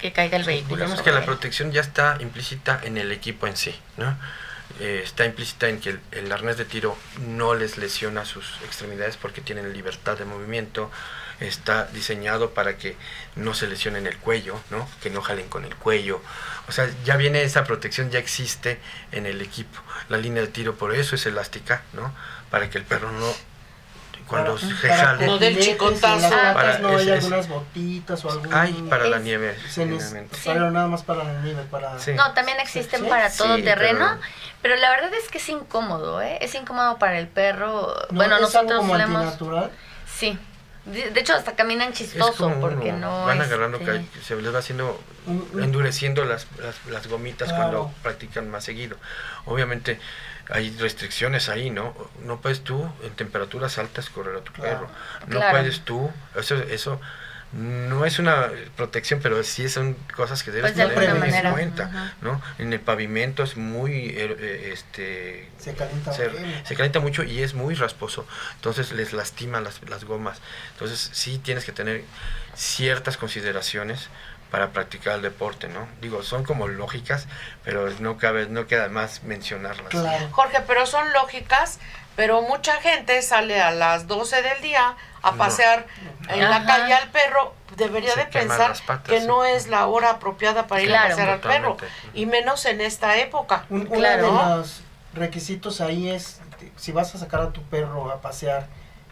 [0.00, 0.76] que caiga el vehículo.
[0.76, 1.24] Digamos que la él.
[1.24, 4.16] protección ya está implícita en el equipo en sí, ¿no?
[4.78, 9.16] Eh, está implícita en que el, el arnés de tiro no les lesiona sus extremidades
[9.16, 10.90] porque tienen libertad de movimiento,
[11.40, 12.96] está diseñado para que
[13.34, 14.88] no se lesionen el cuello, ¿no?
[15.02, 16.22] Que no jalen con el cuello.
[16.68, 18.78] O sea, ya viene esa protección, ya existe
[19.12, 19.80] en el equipo.
[20.08, 22.14] La línea de tiro por eso es elástica, ¿no?
[22.50, 23.34] Para que el perro no
[24.30, 26.30] cuando Para- se para jale No del chicotazo.
[26.30, 28.54] Para no hay algunas botitas o algún...
[28.54, 30.36] hay para la nieve, generalmente.
[30.44, 31.98] Pero nada más para la nieve, para...
[31.98, 32.12] Sí.
[32.12, 34.20] No, también existen Sí, para sí, todo terreno, pero-
[34.62, 34.76] pero...
[34.76, 36.38] la verdad es que es incómodo, ¿eh?
[36.40, 37.92] Es incómodo para el perro.
[38.10, 39.22] ¿No bueno, es algo nosotros como solemos...
[39.24, 39.70] antinatural?
[40.06, 40.38] Sí.
[40.86, 43.26] De, de hecho, hasta caminan chistoso porque uno, no...
[43.26, 44.98] van agarrando, este, se les va haciendo,
[45.60, 47.62] endureciendo las, las, las gomitas Claro.
[47.62, 48.96] cuando practican más seguido.
[49.44, 50.00] Obviamente
[50.52, 51.94] hay restricciones ahí, ¿no?
[52.24, 54.70] No puedes tú en temperaturas altas correr a tu Claro.
[54.86, 54.90] perro.
[55.28, 55.58] No Claro.
[55.58, 57.00] puedes tú, eso, eso
[57.52, 61.84] no es una protección, pero sí son cosas que debes Pues de tener en cuenta,
[61.86, 62.14] Ajá.
[62.20, 62.40] ¿no?
[62.58, 66.30] En el pavimento es muy, eh, eh, este, Se calienta se,
[66.64, 70.38] se calienta mucho y es muy rasposo, entonces les lastima las, las gomas.
[70.74, 72.04] Entonces sí tienes que tener
[72.54, 74.08] ciertas consideraciones
[74.50, 75.86] para practicar el deporte, ¿no?
[76.00, 77.26] Digo, son como lógicas,
[77.64, 79.88] pero no cabe, no queda más mencionarlas.
[79.88, 80.28] Claro.
[80.32, 81.78] Jorge, pero son lógicas,
[82.16, 85.36] pero mucha gente sale a las 12 del día a No.
[85.38, 85.86] pasear
[86.28, 87.54] en la calle al perro.
[87.76, 89.26] Debería Se de pensar patas, que sí.
[89.28, 91.76] no es la hora apropiada para ir a pasear al perro.
[92.14, 93.64] Y menos en esta época.
[93.70, 94.82] Un- uno de los
[95.14, 96.40] requisitos ahí es,
[96.76, 98.66] si vas a sacar a tu perro a pasear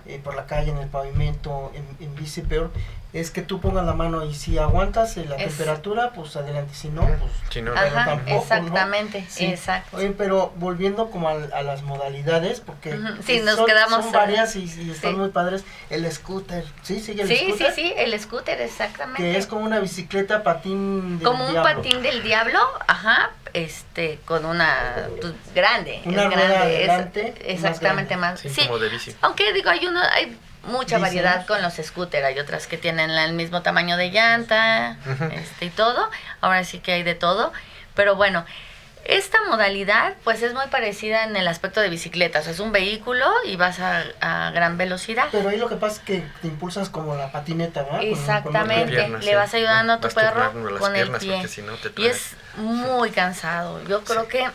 [0.07, 2.71] eh, por la calle, en el pavimento, en, en bici peor,
[3.15, 6.75] es que tú pongas la mano y si aguantas eh, la Es- temperatura, pues adelante,
[6.75, 7.33] si no, pues...
[7.51, 7.81] Si no, no.
[7.81, 8.37] Ajá, tampoco, ¿no?
[8.43, 9.47] exactamente, Sí.
[9.47, 9.97] exacto.
[9.97, 14.05] Oye, pero volviendo como al- a, las modalidades, porque Ujú, sí, eh, nos son, quedamos
[14.05, 15.17] son a- varias y, y están sí.
[15.17, 15.65] muy padres.
[15.89, 17.01] El scooter, ¿sí?
[17.01, 17.73] ¿Sigue el Sí, sí, scooter?
[17.73, 19.23] sí, el scooter, exactamente.
[19.23, 21.77] Que es como una bicicleta patín del como un diablo.
[21.77, 27.23] patín del diablo, ajá, este, con una pues, grande, Una es rueda grande, es- adelante
[27.39, 28.17] más exactamente grande.
[28.33, 29.15] más, Sí, sí, como de bici.
[29.23, 30.37] aunque digo hay uno, hay
[30.69, 34.97] mucha variedad con los scooters, hay otras que tienen el mismo tamaño de llanta,
[35.33, 37.53] este y todo, ahora sí que hay de todo,
[37.95, 38.45] pero bueno,
[39.05, 43.57] esta modalidad pues es muy parecida en el aspecto de bicicletas, es un vehículo y
[43.57, 45.29] vas a, a gran velocidad.
[45.33, 48.01] Pero ahí lo que pasa es que te impulsas como la patineta, ¿verdad?
[48.01, 51.33] Con- con Exactamente, piernas, le vas ayudando a tu Vas perro con el pie.
[51.33, 53.83] porque si no te Y es muy cansado.
[53.85, 54.29] Yo creo Sí.
[54.29, 54.47] que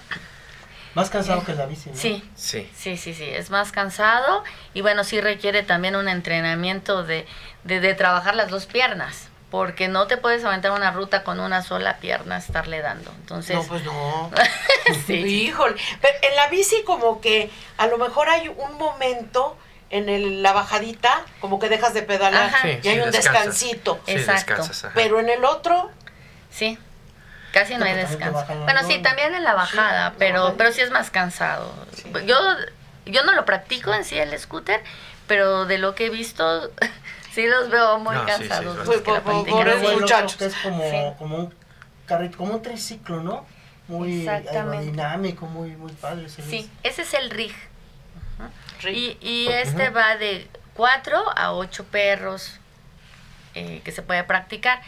[0.96, 1.96] Más cansado que la bici, ¿no?
[1.96, 2.70] sí, Sí.
[2.76, 7.26] sí, sí, sí, es más cansado y bueno, sí requiere también un entrenamiento de,
[7.64, 11.62] de, de trabajar las dos piernas, porque no te puedes aventar una ruta con una
[11.64, 13.12] sola pierna estarle dando.
[13.22, 14.32] Entonces, No, pues no.
[15.08, 15.14] sí.
[15.14, 15.76] Híjole.
[16.02, 19.58] Pero en la bici como que a lo mejor hay un momento
[19.90, 22.52] en el- la bajadita, como que dejas de pedalar.
[22.64, 23.14] Sí, y hay sí, un descansas.
[23.46, 24.00] descansito.
[24.08, 24.56] Sí, Exacto.
[24.56, 24.92] descansas.
[24.96, 25.92] Pero en el otro,
[26.50, 26.78] Sí.
[27.54, 28.46] Casi no Sí, hay descanso.
[28.64, 31.72] Bueno, sí, también en la bajada, Sí, pero pero sí es más cansado.
[31.96, 32.12] Sí.
[32.26, 32.36] Yo
[33.06, 34.82] yo no lo practico en sí el scooter,
[35.28, 36.72] pero de lo que he visto
[37.32, 38.80] sí los veo muy No, sí, sí, cansados.
[38.82, 39.24] es los que la bastante.
[39.24, 39.54] practican.
[39.54, 40.42] Pobres Pero bueno, muchachos.
[40.42, 40.98] es como, Sí.
[41.20, 41.54] como un
[42.08, 43.46] carrito, como un triciclo, ¿no?
[43.88, 46.28] Muy aerodinámico, muy, muy padre.
[46.30, 47.56] Sí, ese es el rig.
[48.90, 52.60] Y, y este va de 4 a 8 perros
[53.56, 54.82] eh, que se puede practicar.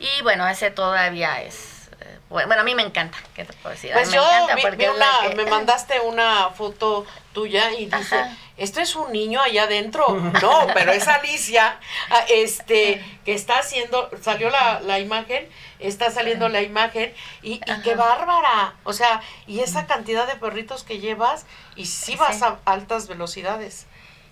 [0.00, 1.81] Y bueno, ese todavía es...
[2.28, 3.90] bueno, a mí me encanta, ¿qué te puedo decir?
[3.92, 7.06] Pues me yo encanta vi- porque vi es la una- que- me mandaste una foto
[7.32, 8.36] tuya y dice, Ajá.
[8.56, 10.08] esto es un niño allá adentro.
[10.42, 11.78] No, pero es Alicia,
[12.10, 17.12] ah, este, que está haciendo, salió la, la imagen, está saliendo la imagen
[17.42, 18.74] y, y qué bárbara.
[18.84, 22.44] O sea, y esa cantidad de perritos que llevas y sí vas Sí.
[22.44, 23.86] a altas velocidades.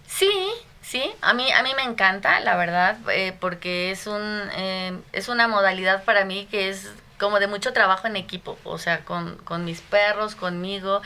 [0.06, 0.50] Sí,
[0.82, 5.28] sí, a mí, a mí me encanta, la verdad, eh, porque es, un, eh, es
[5.28, 6.88] una modalidad para mí que es
[7.20, 11.02] como de mucho trabajo en equipo, o sea, con, con mis perros, conmigo.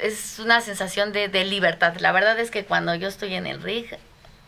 [0.00, 1.96] Es una sensación de, de libertad.
[2.00, 3.96] La verdad es que cuando yo estoy en el rig,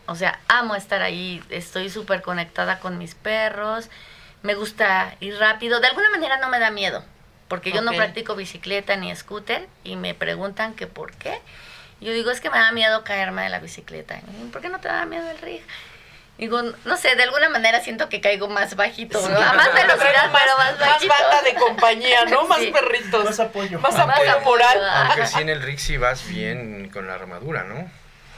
[0.05, 3.89] o sea, amo estar ahí, estoy súper conectada con mis perros,
[4.43, 7.03] me gusta ir rápido, de alguna manera no me da miedo,
[7.47, 11.39] porque yo no practico bicicleta ni scooter y me preguntan que por qué.
[12.01, 14.19] Yo digo, es que me da miedo caerme de la bicicleta.
[14.51, 15.61] ¿Por qué no te da miedo el rig?
[16.41, 19.37] Digo, no sé, de alguna manera siento que caigo más bajito, ¿no?
[19.37, 21.13] a más velocidad, pero más más bajito.
[21.13, 22.43] banda de compañía, ¿no?
[22.47, 22.71] Más Sí.
[22.71, 23.23] perritos.
[23.25, 23.79] Más apoyo.
[23.79, 24.89] Más Más apoyo moral.
[24.89, 27.89] Aunque sí en el Rixi vas bien con la armadura, ¿no?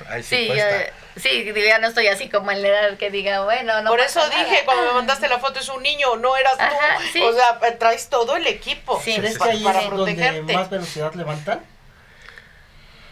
[0.09, 0.81] Ahí sí, Sí, cuesta.
[0.81, 3.99] eh, sí, ya no estoy así como en la edad que diga, bueno, no Por
[3.99, 4.43] pasa eso nada.
[4.43, 6.75] dije, cuando me mandaste la foto, es un niño, no eras tú.
[7.13, 7.21] Sí.
[7.21, 9.15] O sea, eh, traes todo el equipo Sí.
[9.15, 10.53] ¿Crees sí, que ahí para es donde protegerte.
[10.53, 11.61] más velocidad levantan?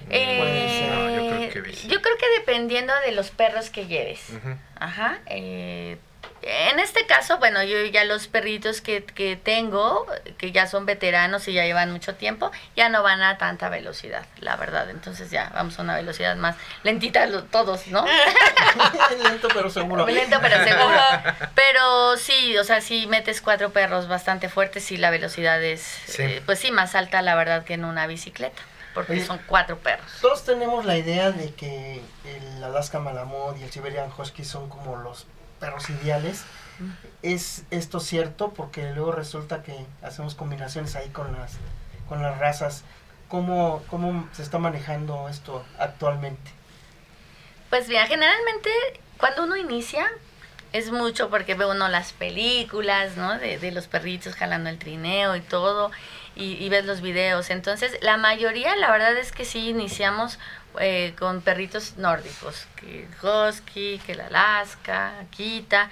[0.09, 1.40] Eh, No, yo creo
[1.87, 4.21] Yo creo que dependiendo de los perros que lleves.
[4.79, 5.19] Ajá.
[5.27, 5.97] eh,
[6.43, 10.07] en este caso, bueno, yo ya los perritos que, que tengo,
[10.39, 14.25] que ya son veteranos y ya llevan mucho tiempo, ya no van a tanta velocidad,
[14.39, 14.89] la verdad.
[14.89, 18.03] Entonces ya vamos a una velocidad más lentita lo- todos, ¿no?
[19.23, 20.07] Lento pero seguro.
[20.07, 20.99] Lento pero seguro.
[21.53, 26.23] Pero sí, o sea, si metes cuatro perros bastante fuertes, sí la velocidad es, Sí.
[26.23, 28.59] eh, pues sí, más alta la verdad que en una bicicleta,
[28.93, 29.25] porque Oye.
[29.25, 30.05] son cuatro perros.
[30.21, 34.95] Todos tenemos la idea de que el Alaska Malamud y el Siberian Husky son como
[34.97, 35.25] los
[35.59, 36.43] perros ideales.
[37.21, 38.53] ¿Es esto cierto?
[38.53, 41.53] Porque luego resulta que hacemos combinaciones ahí con las,
[42.09, 42.83] con las razas.
[43.27, 46.51] ¿Cómo, ¿Cómo se está manejando esto actualmente?
[47.69, 48.69] Pues mira, generalmente
[49.17, 50.11] cuando uno inicia
[50.73, 53.37] es mucho porque ve uno las películas, ¿no?
[53.37, 55.91] De, de los perritos jalando el trineo y todo,
[56.35, 57.49] y, y ves los videos.
[57.49, 60.39] Entonces, la mayoría, la verdad es que sí iniciamos
[60.79, 65.89] eh, con perritos nórdicos, que Husky, que el Alaska, Akita.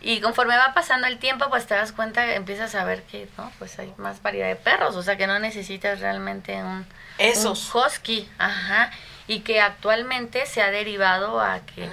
[0.00, 3.50] Y conforme va pasando el tiempo, pues te das cuenta, empiezas a ver que, ¿no?
[3.58, 6.86] Pues hay más variedad de perros, o sea que no necesitas realmente un,
[7.18, 7.74] Esos.
[7.74, 8.92] un husky, ajá,
[9.26, 11.88] y que actualmente se ha derivado a que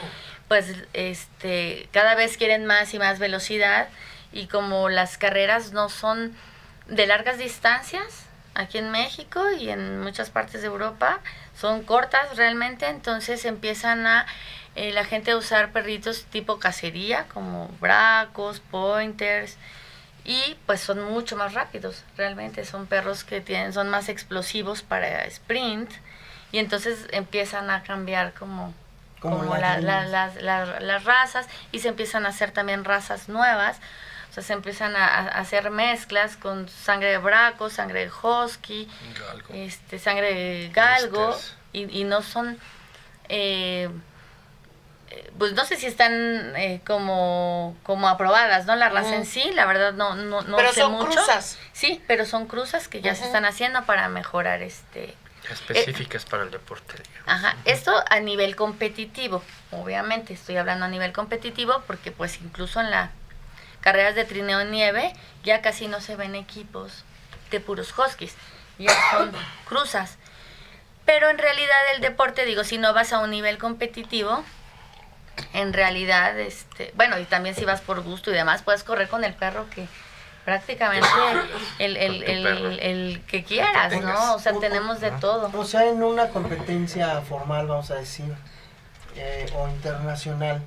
[0.47, 3.87] pues este cada vez quieren más y más velocidad
[4.31, 6.35] y como las carreras no son
[6.87, 11.19] de largas distancias aquí en México y en muchas partes de Europa
[11.59, 14.25] son cortas realmente, entonces empiezan a
[14.75, 19.57] eh, la gente a usar perritos tipo cacería como bracos, pointers,
[20.25, 25.23] y pues son mucho más rápidos realmente son perros que tienen son más explosivos para
[25.25, 25.91] sprint
[26.51, 28.73] y entonces empiezan a cambiar como
[29.19, 30.05] Como como, las la-
[30.41, 33.77] la- la- razas y se empiezan a hacer también razas nuevas
[34.35, 38.87] sea se empiezan a, a hacer mezclas con sangre de braco sangre de husky
[39.19, 39.53] Galgo.
[39.53, 41.35] este sangre de galgo
[41.73, 42.57] y, y no son
[43.29, 43.89] eh,
[45.37, 46.11] pues no sé si están
[46.55, 50.73] eh, como como aprobadas no la raza en sí la verdad no no, no Pero
[50.73, 51.57] sé son mucho cruzas.
[51.73, 55.15] sí pero son cruzas que ya se están haciendo para mejorar este
[55.47, 57.27] Específicas para el deporte, digamos.
[57.27, 62.89] Ajá, esto a nivel competitivo, obviamente, estoy hablando a nivel competitivo porque pues incluso en
[62.89, 63.11] las
[63.85, 67.05] carreras de trineo en nieve ya casi no se ven equipos
[67.51, 68.33] de puros huskies,
[68.79, 69.31] ya son
[69.65, 70.17] cruzas.
[71.05, 74.43] Pero en realidad el deporte, digo, si no vas a un nivel competitivo,
[75.53, 79.23] en realidad, este, bueno, y también si vas por gusto y demás, puedes correr con
[79.23, 79.87] el perro que
[80.45, 81.07] prácticamente
[81.79, 84.01] el, el, el, el que quieras.
[84.01, 84.33] ¿no?
[84.33, 85.51] O sea, tenemos de todo.
[85.53, 88.33] O sea, en una competencia formal, vamos a decir,
[89.15, 90.63] eh, o internacional,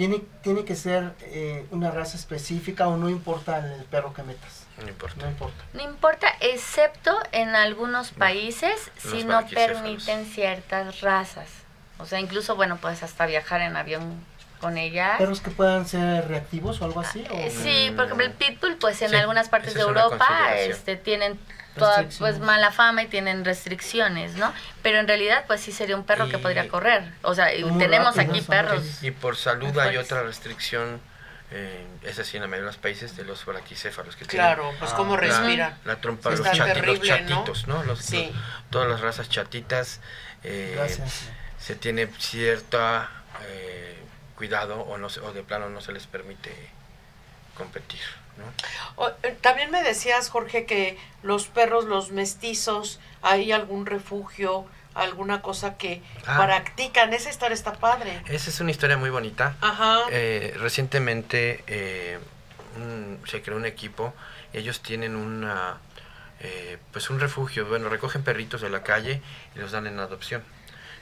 [0.00, 4.64] ¿tiene, tiene que ser eh, una raza específica o no importa el perro que metas?
[4.82, 5.16] No importa.
[5.22, 5.64] No importa.
[5.74, 11.48] No importa, excepto en algunos países si no permiten ciertas razas.
[11.98, 14.24] O sea, incluso, bueno, puedes hasta viajar en avión
[14.58, 15.16] con ella.
[15.18, 17.22] ¿Perros que puedan ser reactivos o algo así?
[17.30, 21.38] o- sí, por ejemplo, el pitbull, pues en Sí, algunas partes de Europa este, tienen
[21.76, 24.52] toda pues mala fama y tienen restricciones, ¿no?
[24.82, 27.04] Pero en realidad, pues sí sería un perro que podría correr.
[27.22, 29.02] O sea, tenemos aquí perros.
[29.02, 31.00] Y por salud hay otra restricción,
[31.52, 34.16] eh, es así en la mayoría de los países, de los braquicéfalos.
[34.16, 35.78] Que Claro, pues Ah, cómo la- tienen respiran.
[35.84, 37.04] La, la trompa, los, chati- los terrible, ¿no?
[37.36, 37.82] chatitos, ¿no?
[37.84, 38.30] Los, Sí.
[38.32, 40.00] los- todas las razas chatitas.
[40.42, 41.24] eh, Gracias.
[41.58, 43.10] se tiene cierta
[43.46, 43.98] eh,
[44.36, 46.50] cuidado o, no se- o de plano no se les permite
[47.64, 48.00] competir,
[48.38, 49.06] ¿no?
[49.22, 55.76] Eh, También me decías, Jorge, que los perros, los mestizos, hay algún refugio, alguna cosa
[55.78, 56.36] que Ah.
[56.44, 57.12] practican.
[57.14, 58.22] Esa historia está padre.
[58.28, 59.56] Esa es una historia muy bonita.
[59.60, 60.00] Ajá.
[60.10, 62.18] Eh, recientemente eh,
[62.76, 64.12] un- se creó un equipo.
[64.52, 65.78] Ellos tienen una,
[66.40, 67.66] eh, pues un refugio.
[67.66, 69.20] Bueno, recogen perritos de la calle
[69.54, 70.42] y los dan en adopción.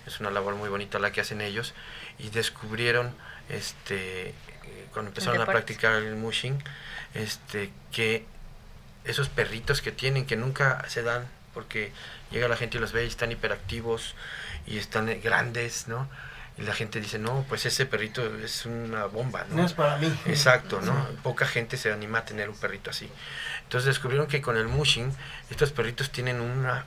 [0.06, 1.72] Es una labor muy bonita la que hacen ellos.
[2.18, 3.14] Y descubrieron,
[3.48, 4.34] este,
[4.92, 6.62] cuando empezaron a practicar el mushing,
[7.14, 8.24] este, que
[9.04, 11.92] esos perritos que tienen, que nunca se dan, porque
[12.30, 14.14] llega la gente y los ve y están hiperactivos
[14.66, 16.08] y están eh, grandes, ¿no?
[16.58, 19.58] Y la gente dice, no, pues ese perrito es una bomba, ¿no?
[19.58, 20.12] No es para mí.
[20.26, 21.06] Exacto, ¿no?
[21.22, 23.08] Poca gente se anima a tener un perrito así.
[23.62, 25.12] Entonces descubrieron que con el mushing,
[25.50, 26.84] estos perritos tienen una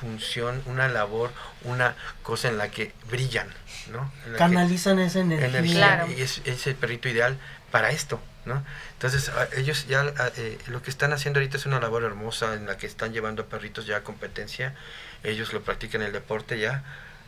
[0.00, 1.30] función, una labor,
[1.64, 3.48] una cosa en la que brillan,
[3.92, 4.10] ¿no?
[4.24, 5.48] En la que- Canalizan esa energía.
[5.48, 6.12] energía Claro.
[6.16, 7.36] y es, es el perrito ideal
[7.70, 8.64] para esto, ¿no?
[8.94, 12.54] Entonces a- ellos ya a- eh, lo que están haciendo ahorita es una labor hermosa
[12.54, 14.74] en la que están llevando a perritos ya a competencia,
[15.22, 16.82] ellos lo practican el deporte ya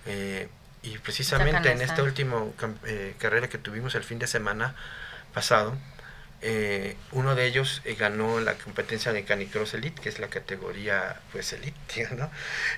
[0.07, 0.49] eh,
[0.83, 2.39] y precisamente en esta última
[2.87, 4.75] eh, carrera que tuvimos el fin de semana
[5.33, 5.77] pasado
[6.43, 11.21] eh, uno de ellos eh, ganó la competencia de Canicross Elite, que es la categoría
[11.33, 12.31] pues Elite, ¿no?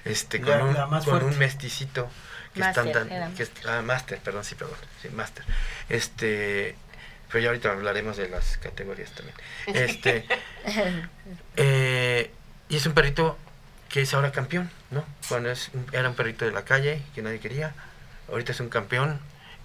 [0.05, 2.11] Este, con, La- un, la más con un mesticito
[2.55, 5.45] que Máster, están tan, que es- ah, Master, perdón, sí, perdón, sí, Master.
[5.89, 6.77] Este,
[7.29, 9.37] pero ya ahorita hablaremos de las categorías también.
[9.67, 10.25] Este,
[11.57, 12.31] eh,
[12.69, 13.39] y es un perrito
[13.89, 15.05] que es ahora campeón, ¿no?
[15.29, 17.75] Cuando es, un- era un perrito de la calle que nadie quería,
[18.29, 19.21] ahorita es un campeón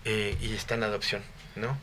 [0.05, 1.21] eh, y está en adopción,
[1.55, 1.77] ¿no?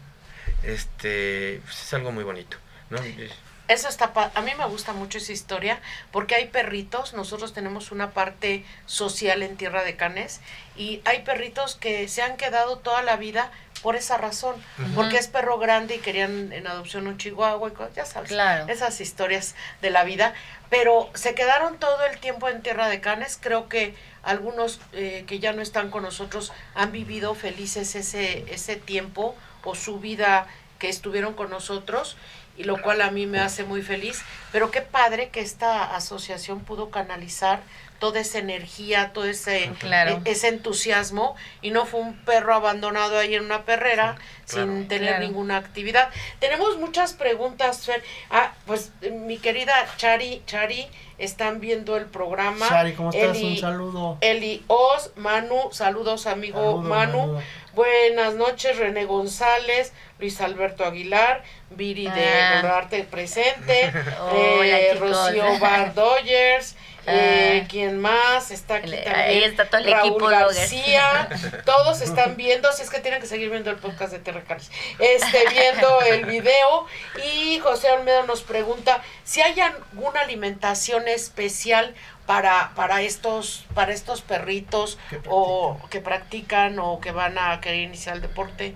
[0.67, 2.57] Este, pues es algo muy bonito,
[2.91, 2.99] ¿no?
[2.99, 3.33] Es-
[3.69, 5.81] Eso está, pa- a mí me gusta mucho esa historia
[6.13, 10.41] porque hay perritos, nosotros tenemos una parte social en Tierra de Canes
[10.77, 13.51] y hay perritos que se han quedado toda la vida
[13.83, 14.55] por esa razón,
[14.95, 18.67] porque es perro grande y querían en adopción un chihuahua y cosas, ya sabes, Claro.
[18.73, 20.33] esas historias de la vida,
[20.71, 25.41] pero se quedaron todo el tiempo en Tierra de Canes, creo que algunos eh, que
[25.41, 30.47] ya no están con nosotros han vivido felices ese, ese tiempo o su vida
[30.79, 32.17] que estuvieron con nosotros
[32.57, 34.23] y lo cual a mí me hace muy feliz.
[34.53, 37.61] Pero qué padre que esta asociación pudo canalizar
[37.99, 40.21] toda esa energía, todo ese, Claro.
[40.25, 44.73] e- ese entusiasmo y no fue un perro abandonado ahí en una perrera Sí, claro.
[44.73, 45.25] sin tener Claro.
[45.27, 46.11] ninguna actividad.
[46.39, 48.03] Tenemos muchas preguntas, Fer.
[48.31, 50.87] Ah, pues mi querida Chari, Chari,
[51.19, 52.69] están viendo el programa.
[52.69, 53.37] Shari, ¿cómo estás?
[53.37, 54.19] Eli- Un saludo.
[54.21, 57.19] Eli Oz, Manu, saludos amigo Manu.
[57.27, 57.43] Manu.
[57.75, 62.77] Buenas noches, René González, Luis Alberto Aguilar, Viri de Ah.
[62.79, 63.93] Arte presente,
[64.33, 64.95] Hola, eh.
[64.99, 66.75] Rocío Bar Doyers,
[67.07, 67.67] eh, Ah.
[67.69, 68.51] ¿quién más?
[68.51, 69.27] Está aquí El- también.
[69.27, 70.27] ahí está todo el Raúl equipo.
[70.27, 71.29] García,
[71.65, 75.45] todos están viendo, si es que tienen que seguir viendo el podcast de Terracares, este,
[75.51, 76.87] viendo el video,
[77.25, 81.95] y José Olmedo nos pregunta si hay alguna alimentación especial
[82.27, 87.81] para, para estos, para estos perritos Que o que practican o que van a querer
[87.83, 88.75] iniciar el deporte,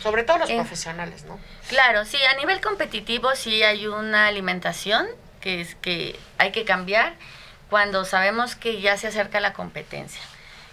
[0.00, 1.40] sobre todo los Eh, profesionales, ¿no?
[1.68, 5.06] Claro, sí, a nivel competitivo sí hay una alimentación
[5.40, 7.14] que es que hay que cambiar
[7.70, 10.20] cuando sabemos que ya se acerca la competencia.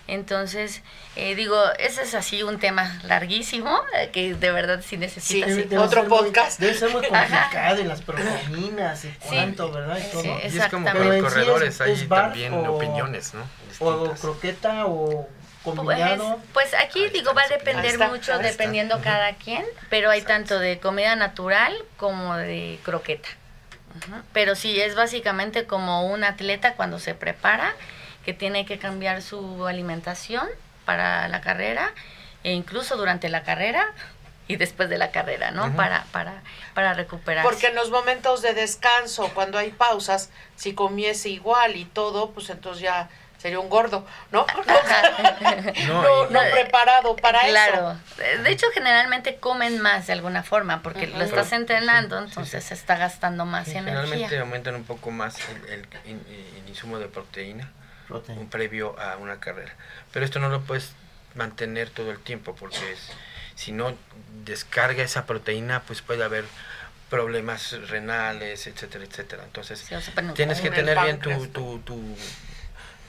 [0.08, 0.82] Entonces,
[1.16, 5.46] eh, digo, ese es así un tema larguísimo eh, que de verdad sí necesita.
[5.48, 6.60] Sí, Debe otro ser muy- podcast.
[6.60, 9.98] debe ser muy complicado y las proteínas y cuánto, ¿verdad?
[10.00, 10.22] Y todo.
[10.24, 13.34] Sí, y es como con Pero los en es- corredores, hay es también o- opiniones,
[13.34, 13.44] ¿no?
[13.80, 15.28] O croqueta o
[15.64, 16.40] Pues, combinado.
[16.54, 18.40] pues aquí Ahí digo, va a depender mucho está.
[18.40, 20.34] dependiendo cada quien, pero hay Exacto.
[20.56, 23.30] tanto de comida natural como de croqueta.
[24.34, 27.74] Pero sí, es básicamente como un atleta cuando se prepara,
[28.26, 30.48] que tiene que cambiar su alimentación
[30.86, 31.94] para la carrera,
[32.44, 33.86] e incluso durante la carrera
[34.48, 35.76] y después de la carrera, ¿no?
[35.76, 36.42] Para, para,
[36.74, 37.48] para recuperarse.
[37.50, 42.50] Porque en los momentos de descanso, cuando hay pausas, si comiese igual y todo, pues
[42.50, 43.10] entonces ya
[43.42, 44.46] sería un gordo, ¿no?
[44.68, 47.98] No, No, no, y- no preparado para claro.
[48.18, 48.42] eso.
[48.44, 51.18] De hecho, generalmente comen más de alguna forma, porque Ujú.
[51.18, 52.70] lo estás Pero- entrenando, sí, entonces sí.
[52.70, 53.94] se está gastando más Sí, energía.
[54.02, 56.26] generalmente aumentan un poco más el, el- in-
[56.64, 57.72] el insumo de proteína
[58.08, 58.42] Proteína.
[58.42, 59.74] un previo a una carrera.
[60.12, 60.92] Pero esto no lo puedes
[61.36, 63.10] mantener todo el tiempo porque es-
[63.56, 63.94] si no
[64.46, 66.46] descarga esa proteína, pues puede haber
[67.10, 69.44] problemas renales, etcétera, etcétera.
[69.44, 72.16] Entonces, Sí, o sea, pero- tienes que tener bien tu, tu, tu,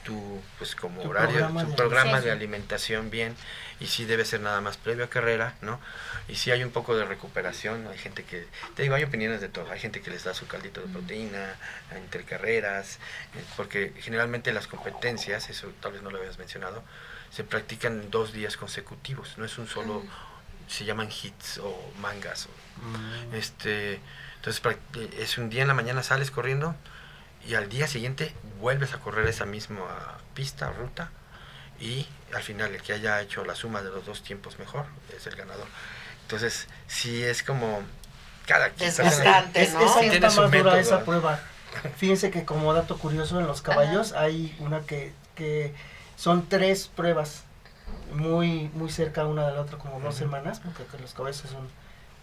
[0.03, 2.25] tu, pues como Tu horario, programa tu de programa Sí.
[2.25, 3.35] de alimentación bien
[3.79, 5.79] y sí debe ser nada más previo a carrera, ¿no?
[6.27, 9.49] Y si hay un poco de recuperación, hay gente que, te digo, hay opiniones de
[9.49, 11.55] todo, hay gente que les da su caldito de proteína
[11.95, 12.99] entre carreras,
[13.35, 16.83] eh, porque generalmente las competencias, eso tal vez no lo habías mencionado,
[17.31, 20.03] se practican dos días consecutivos, no es un solo,
[20.67, 23.35] se llaman hits o mangas o Mm.
[23.35, 23.99] este,
[24.37, 24.61] entonces
[24.95, 26.75] eh, es un día en la mañana sales corriendo
[27.47, 31.09] y al día siguiente vuelves a correr esa misma pista ruta
[31.79, 35.27] y al final el que haya hecho la suma de los dos tiempos mejor es
[35.27, 35.67] el ganador.
[36.21, 37.81] Entonces, sí es como
[38.45, 38.89] cada quien.
[38.89, 39.05] Es, ¿no?
[39.07, 40.77] esa Sí, está tiene su más dura método.
[40.77, 41.39] esa prueba.
[41.97, 45.73] Fíjense que como dato curioso en los caballos hay una que, que
[46.15, 47.43] son tres pruebas
[48.13, 51.67] muy muy cerca una de la otra como dos semanas porque los caballos es un,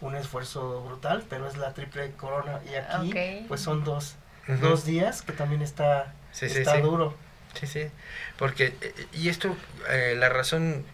[0.00, 4.14] un esfuerzo brutal pero es la triple corona y aquí pues son dos
[4.48, 6.83] Dos días que también está Sí, está sí.
[6.83, 7.14] duro
[7.59, 7.90] Sí, sí,
[8.38, 9.57] porque, eh, y esto,
[9.88, 10.85] eh, la razón,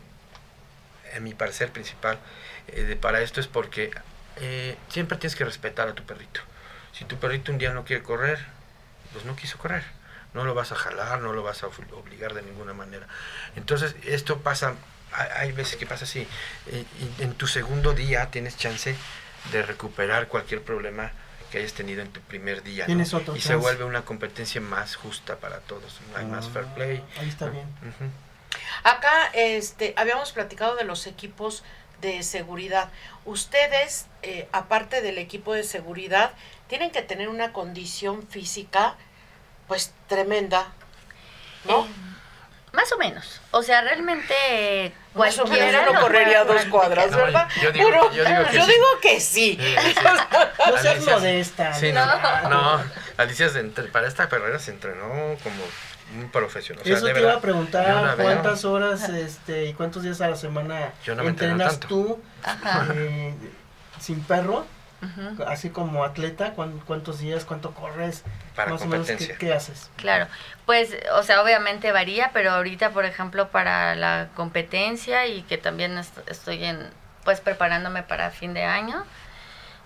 [1.14, 2.18] en mi parecer principal,
[2.68, 3.90] eh, de, para esto es porque
[4.36, 6.40] eh, siempre tienes que respetar a tu perrito.
[6.92, 8.38] Si tu perrito un día no quiere correr,
[9.12, 9.84] pues no quiso correr.
[10.34, 13.06] No lo vas a jalar, no lo vas a obli- obligar de ninguna manera.
[13.54, 14.74] Entonces, esto pasa,
[15.12, 16.26] hay, veces que pasa así.
[16.66, 16.84] eh,
[17.20, 18.94] en tu segundo día tienes chance
[19.52, 21.12] de recuperar cualquier problema
[21.50, 22.84] que hayas tenido en tu primer día.
[22.84, 22.86] ¿no?
[22.86, 26.00] Tienes otro y se vuelve una competencia más justa para todos.
[26.14, 27.02] Hay más fair play.
[27.16, 27.66] Ah, ahí está bien.
[28.82, 31.62] Acá este habíamos platicado de los equipos
[32.00, 32.90] de seguridad.
[33.24, 36.32] Ustedes, eh, aparte del equipo de seguridad,
[36.68, 38.96] tienen que tener una condición física,
[39.66, 40.72] pues tremenda,
[41.64, 41.86] ¿no?
[41.86, 41.88] Eh,
[42.76, 43.40] más o menos.
[43.50, 47.48] O sea, realmente Más o menos cualquiera yo no lo correría dos cuadras, No, ¿verdad?
[47.60, 48.70] yo digo- Pero yo digo que yo sí.
[48.72, 49.58] digo que sí.
[49.60, 49.94] Sí, sí.
[50.70, 51.74] No seas Alicia- modesta.
[51.74, 52.04] Sí, no.
[52.06, 52.84] no, no.
[53.16, 55.08] Alicia se entre- para esta carrera se entrenó
[55.42, 55.62] como
[56.16, 56.82] un profesional.
[56.82, 58.26] O sea, Eso de te iba verdad, a preguntar la veo.
[58.26, 61.88] cuántas horas este, y cuántos días a la semana entrenas tanto.
[61.88, 62.86] tú Ajá.
[62.94, 63.34] eh,
[64.00, 64.66] sin perro,
[65.46, 68.24] Así como atleta, ¿cuán- cuántos días, cuánto corres,
[68.54, 69.90] Para más o menos qué haces.
[69.96, 70.26] Claro,
[70.64, 75.98] pues, o sea, obviamente varía, pero ahorita, por ejemplo, para la competencia y que también
[75.98, 76.90] est- estoy en,
[77.24, 79.04] pues, preparándome para fin de año,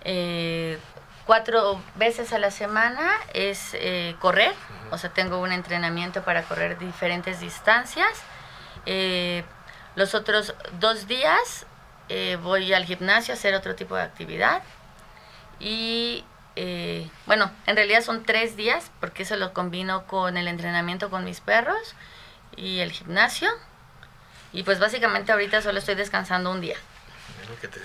[0.05, 0.79] eh,
[1.27, 4.55] cuatro veces a la semana es eh, correr,
[4.91, 8.09] o sea, tengo un entrenamiento para correr diferentes distancias.
[8.87, 9.45] Eh,
[9.97, 11.67] los otros dos días
[12.09, 14.63] eh, voy al gimnasio a hacer otro tipo de actividad.
[15.61, 16.25] Y
[16.57, 21.25] eh, bueno, en realidad son tres días porque eso lo combino con el entrenamiento con
[21.25, 21.95] mis perros
[22.57, 23.49] y el gimnasio.
[24.53, 26.77] Y pues básicamente ahorita solo estoy descansando un día.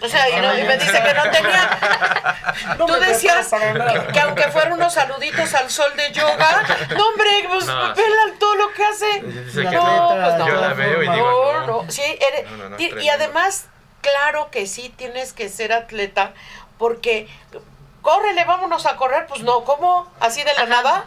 [0.02, 2.36] O sea, y, no- y me dice que no tenía.
[2.78, 6.64] No Tú decías que, que aunque fueran unos saluditos al sol de yoga,
[6.96, 9.22] no, hombre, pues No, vela todo lo que hace.
[9.22, 10.48] Dice La que No, pues no.
[10.48, 11.84] Yo la veo y No, digo, No, no.
[11.84, 13.68] no, sí, eres- No, no, no, y- además,
[14.02, 16.34] claro que sí tienes que ser atleta,
[16.78, 17.28] porque
[18.02, 20.12] córrele, vámonos a correr, pues no, ¿cómo?
[20.20, 20.70] ¿Así de la Ajá.
[20.70, 21.06] nada?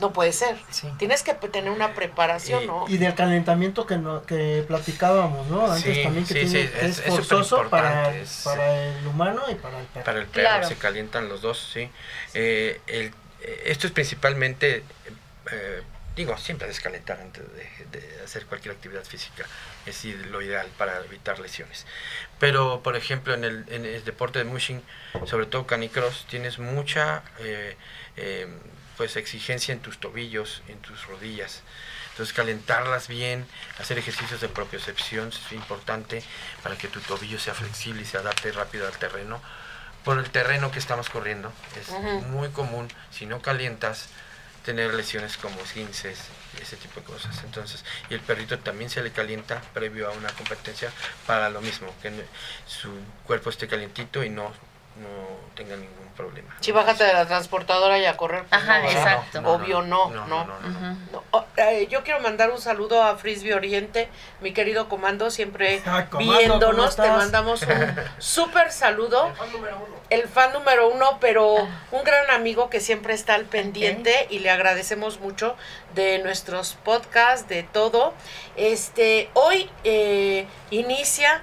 [0.00, 0.56] No puede ser.
[0.70, 0.88] Sí.
[0.98, 2.84] Tienes que tener una preparación, Y- ¿no?
[2.88, 5.70] Y del calentamiento que, no, que platicábamos, ¿no?
[5.70, 8.10] Antes Sí, también que sí, tiene, que es- es, es forzoso para,
[8.44, 10.04] para el humano y para el perro.
[10.04, 10.66] Para el perro Claro.
[10.68, 11.90] se calientan los dos, sí.
[12.32, 14.82] Eh, el- eh, esto es principalmente,
[15.52, 15.82] eh,
[16.16, 19.44] digo, siempre descalentar antes de, de hacer cualquier actividad física.
[19.86, 21.86] Es lo ideal para evitar lesiones.
[22.38, 24.82] Pero, por ejemplo, en el, en el deporte de mushing,
[25.26, 27.76] sobre todo canicross, tienes mucha eh,
[28.16, 28.46] eh,
[28.96, 31.62] pues exigencia en tus tobillos, en tus rodillas.
[32.12, 33.46] Entonces calentarlas bien,
[33.78, 36.22] hacer ejercicios de propiocepción es importante
[36.62, 39.40] para que tu tobillo sea flexible y se adapte rápido al terreno.
[40.04, 41.88] Por el terreno que estamos corriendo es
[42.26, 44.08] muy común, si no calientas,
[44.64, 46.18] tener lesiones como esguinces
[46.60, 47.42] ese tipo de cosas.
[47.44, 50.92] Entonces, y el perrito también se le calienta previo a una competencia
[51.26, 52.12] para lo mismo, que
[52.66, 52.90] su
[53.26, 54.52] cuerpo esté calientito y no,
[54.96, 55.08] no
[55.54, 56.54] tenga ningún problema.
[56.60, 59.40] Si bájate de la transportadora y a correr, pues Ajá, exacto.
[59.44, 60.44] Obvio no, no, no.
[60.44, 60.58] no,
[61.10, 64.08] no, oh, eh, yo quiero mandar un saludo a Frisbee Oriente,
[64.42, 69.32] mi querido comando, siempre Ay, comando, ¿cómo viéndonos, te mandamos un súper saludo.
[70.10, 71.80] El fan número uno, pero Ah.
[71.92, 75.56] un gran amigo que siempre está al pendiente y le agradecemos mucho
[75.94, 78.12] de nuestros podcasts, de todo.
[78.56, 81.42] Este, hoy eh, inicia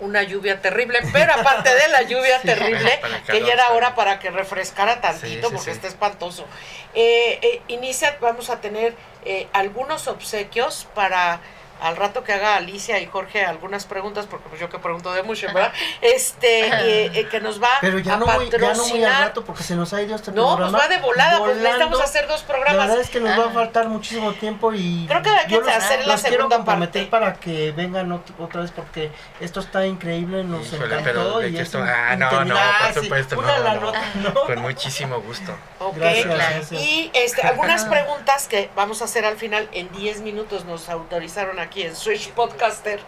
[0.00, 2.46] una lluvia terrible, pero aparte de la lluvia Sí.
[2.48, 5.70] terrible, que ya era hora para que refrescara tantito Sí, sí, porque sí.
[5.70, 6.46] está espantoso.
[6.94, 8.94] Eh, eh, inicia, vamos a tener
[9.24, 11.40] eh, algunos obsequios para
[11.80, 15.22] al rato que haga Alicia y Jorge algunas preguntas, porque pues yo que pregunto de
[15.22, 15.72] mucho, ¿verdad?
[16.00, 19.10] Este, eh, eh, que nos va Pero ya a no, muy, ya no muy al
[19.10, 19.22] patrocinar.
[19.28, 20.78] rato porque se nos ha ido este No, pues programa.
[20.78, 21.62] va de volada, pues volando.
[21.62, 22.86] necesitamos hacer dos La programas.
[22.88, 23.54] verdad es que nos va a Ajá.
[23.54, 27.08] faltar muchísimo tiempo y Creo que hay que los, hacer la los quiero segunda comprometer
[27.08, 27.10] parte.
[27.10, 29.10] para que vengan ot- otra vez porque
[29.40, 33.00] esto está increíble, nos Híjole, encantó pero de y esto- ah, no, no, por sí,
[33.02, 33.80] supuesto, una no, la no.
[33.80, 34.34] nota, ¿no?
[34.46, 35.52] Con muchísimo gusto.
[35.78, 35.96] Ok.
[35.96, 36.38] Gracias, Claro.
[36.56, 36.82] gracias.
[36.82, 41.58] Y este, algunas preguntas que vamos a hacer al final en 10 minutos nos autorizaron
[41.70, 42.98] aquí en Switch Podcaster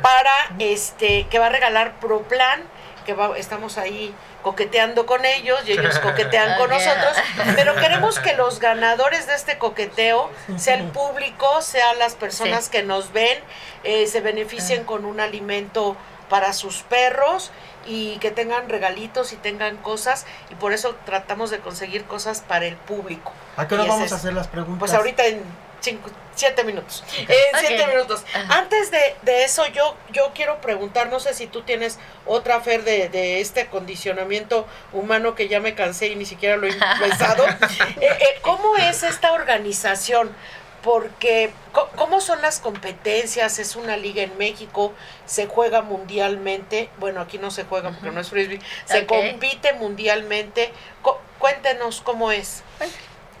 [0.00, 2.62] para este que va a regalar Proplan,
[3.04, 6.78] que va- estamos ahí coqueteando con ellos y ellos coquetean con Ok.
[6.78, 7.16] nosotros,
[7.56, 12.70] pero queremos que los ganadores de este coqueteo sea el público, sean las personas Sí.
[12.70, 13.36] que nos ven,
[13.82, 15.96] eh, se beneficien con un alimento
[16.30, 17.50] para sus perros
[17.86, 22.64] y que tengan regalitos y tengan cosas y por eso tratamos de conseguir cosas para
[22.66, 23.32] el público.
[23.56, 24.78] ¿A qué hora vamos es- a hacer las preguntas?
[24.78, 25.42] Pues ahorita en
[25.84, 27.04] cinco, siete minutos.
[27.18, 28.24] En siete minutos.
[28.34, 28.58] Ajá.
[28.58, 32.82] Antes de, de eso, yo, yo quiero preguntar, no sé si tú tienes otra fer
[32.84, 36.70] de, de este acondicionamiento humano que ya me cansé y ni siquiera lo he
[37.02, 37.46] empezado.
[37.46, 37.56] Eh,
[38.00, 40.34] eh, ¿Cómo es esta organización?
[40.82, 43.58] Porque, co- ¿cómo son las competencias?
[43.58, 44.92] Es una liga en México,
[45.24, 46.90] se juega mundialmente.
[46.98, 48.60] Bueno, aquí no se juega porque no es frisbee.
[48.84, 50.72] Se compite mundialmente.
[51.00, 52.62] Co- cuéntenos cómo es.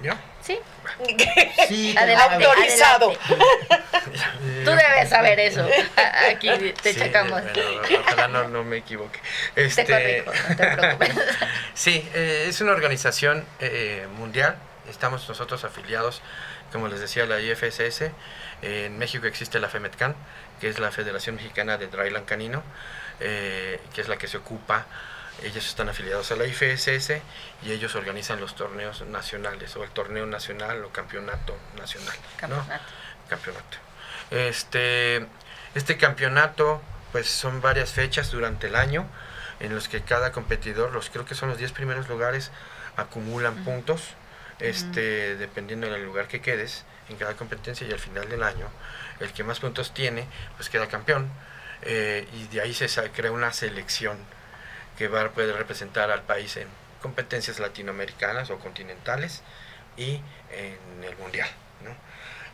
[0.02, 0.12] ¿Yo?
[0.44, 0.58] Sí,
[1.68, 2.44] Sí, adelante.
[2.44, 3.12] Autorizado.
[3.12, 4.64] adelante.
[4.64, 5.66] Tú debes saber eso.
[6.30, 6.48] Aquí
[6.82, 7.40] te Sí, checamos.
[7.42, 9.18] bueno, ojalá no, no me equivoque.
[9.54, 11.10] Te Este, corrijo, no te preocupes.
[11.74, 14.56] Sí, eh, es una organización eh, mundial.
[14.88, 16.20] Estamos nosotros afiliados,
[16.72, 18.10] como les decía, a la IFSS.
[18.62, 20.14] En México existe la FEMETCAN,
[20.60, 22.62] que es la Federación Mexicana de Dryland Canino,
[23.20, 24.86] eh, que es la que se ocupa
[25.44, 27.20] ellos están afiliados a la IFSS
[27.62, 32.14] y ellos organizan los torneos nacionales o el torneo nacional o campeonato nacional.
[32.38, 32.84] Campeonato.
[33.28, 33.76] Campeonato.
[34.30, 35.26] Este,
[35.74, 36.82] este campeonato,
[37.12, 39.06] pues son varias fechas durante el año
[39.60, 42.50] en los que cada competidor, los creo que son los 10 primeros lugares,
[42.96, 44.14] acumulan puntos,
[44.60, 48.68] este, dependiendo del lugar que quedes en cada competencia y al final del año,
[49.20, 50.26] el que más puntos tiene,
[50.56, 51.30] pues queda campeón.
[51.82, 54.16] Eh, y de ahí se crea una selección
[54.96, 56.68] que va, puede representar al país en
[57.02, 59.42] competencias latinoamericanas o continentales
[59.96, 60.20] y
[60.50, 61.48] en el mundial.
[61.84, 61.94] ¿no?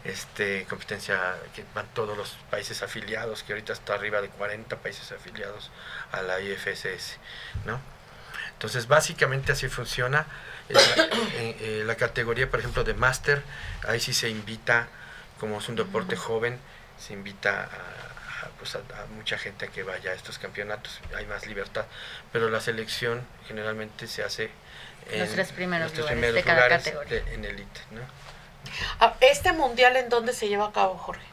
[0.05, 5.13] Este, competencia que van todos los países afiliados, que ahorita está arriba de 40 países
[5.13, 5.71] afiliados
[6.13, 7.19] a la IFSS.
[7.67, 7.81] ¿no?
[8.53, 10.27] Entonces, básicamente así funciona.
[10.69, 13.43] Eh, la categoría, por ejemplo, de máster,
[13.89, 14.89] ahí sí se invita,
[15.39, 16.59] como es un deporte joven,
[16.99, 18.10] se invita a
[18.59, 18.81] pues, a,
[19.17, 21.85] mucha gente a que vaya a estos campeonatos, hay más libertad,
[22.33, 24.51] pero la selección generalmente se hace
[25.11, 27.23] en los tres primeros, lugares, de cada categoría.
[27.33, 27.81] en elite.
[27.91, 28.01] ¿no?
[29.01, 31.25] Ah, ¿Este mundial en dónde se lleva a cabo, Jorge?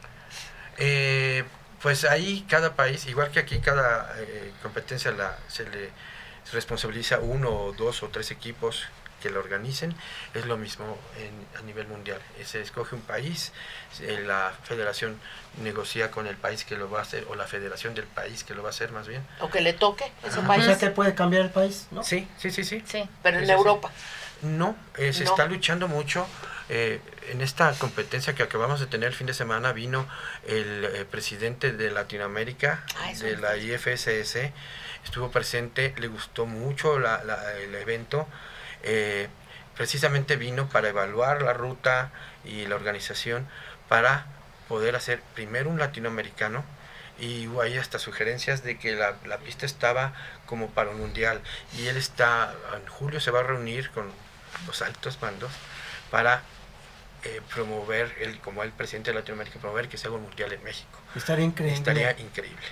[0.78, 1.44] Eh,
[1.82, 5.90] pues ahí cada país, igual que aquí cada eh, competencia la, se le
[6.52, 8.86] responsabiliza uno o dos o tres equipos
[9.22, 9.94] que lo organicen,
[10.34, 12.20] es lo mismo en, a nivel mundial.
[12.44, 13.52] Se escoge un país,
[14.00, 15.18] eh, la federación
[15.62, 18.54] negocia con el país que lo va a hacer, o la federación del país que
[18.54, 19.26] lo va a hacer más bien.
[19.40, 20.62] O que le toque ese Ah, país.
[20.62, 22.02] O sea que puede cambiar el país, ¿no?
[22.02, 22.82] Sí, sí, sí, sí.
[22.86, 23.08] Sí.
[23.22, 23.48] pero en.
[23.50, 23.90] Europa.
[24.42, 25.30] No, eh, se No.
[25.30, 26.26] está luchando mucho.
[26.70, 27.00] eh,
[27.30, 30.06] en esta competencia que acabamos de tener el fin de semana vino
[30.46, 34.52] el eh, presidente de Latinoamérica, Ah, de la IFSS,
[35.02, 38.28] estuvo presente, le gustó mucho la- la- el evento.
[38.90, 39.28] Eh,
[39.76, 42.10] precisamente vino para evaluar la ruta
[42.42, 43.46] y la organización
[43.86, 44.24] para
[44.66, 46.64] poder hacer primero un latinoamericano
[47.20, 50.14] y ahí hasta sugerencias de que la, la pista estaba
[50.46, 51.42] como para un mundial.
[51.76, 54.10] Y él está en julio se va a reunir con
[54.66, 55.52] los altos mandos
[56.10, 56.42] para
[57.24, 60.64] eh, promover el como el presidente de Latinoamérica promover que se haga un mundial en
[60.64, 60.98] México.
[61.14, 61.76] Estaría increíble.
[61.76, 62.66] estaría increíble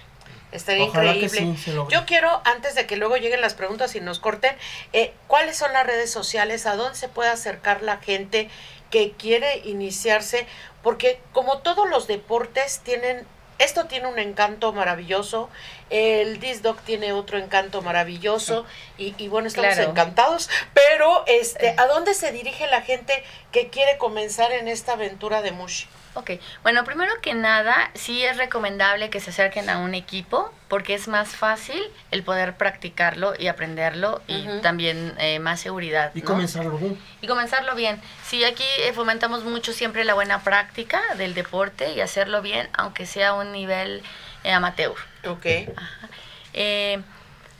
[0.52, 1.56] Estaría Ojalá que increíble.
[1.56, 1.94] sí se logre.
[1.94, 4.56] Yo quiero, antes de que luego lleguen las preguntas y nos corten,
[4.92, 6.66] eh, ¿cuáles son las redes sociales?
[6.66, 8.48] ¿A dónde se puede acercar la gente
[8.90, 10.46] que quiere iniciarse?
[10.82, 13.26] Porque como todos los deportes tienen,
[13.58, 15.50] esto tiene un encanto maravilloso,
[15.90, 18.64] el disc dog tiene otro encanto maravilloso
[18.98, 19.90] y, y bueno, estamos Claro.
[19.90, 25.42] encantados, pero este, ¿a dónde se dirige la gente que quiere comenzar en esta aventura
[25.42, 25.88] de Mushi?
[26.16, 26.30] Ok,
[26.62, 31.08] bueno, primero que nada, sí es recomendable que se acerquen a un equipo porque es
[31.08, 31.78] más fácil
[32.10, 36.12] el poder practicarlo y aprenderlo y también eh, más seguridad.
[36.14, 36.26] Y ¿no?
[36.26, 36.98] comenzarlo bien.
[37.20, 38.00] Y comenzarlo bien.
[38.24, 43.04] Sí, aquí eh, fomentamos mucho siempre la buena práctica del deporte y hacerlo bien, aunque
[43.04, 44.02] sea a un nivel
[44.42, 44.94] eh, amateur.
[45.26, 45.46] Ok.
[46.54, 47.02] Eh,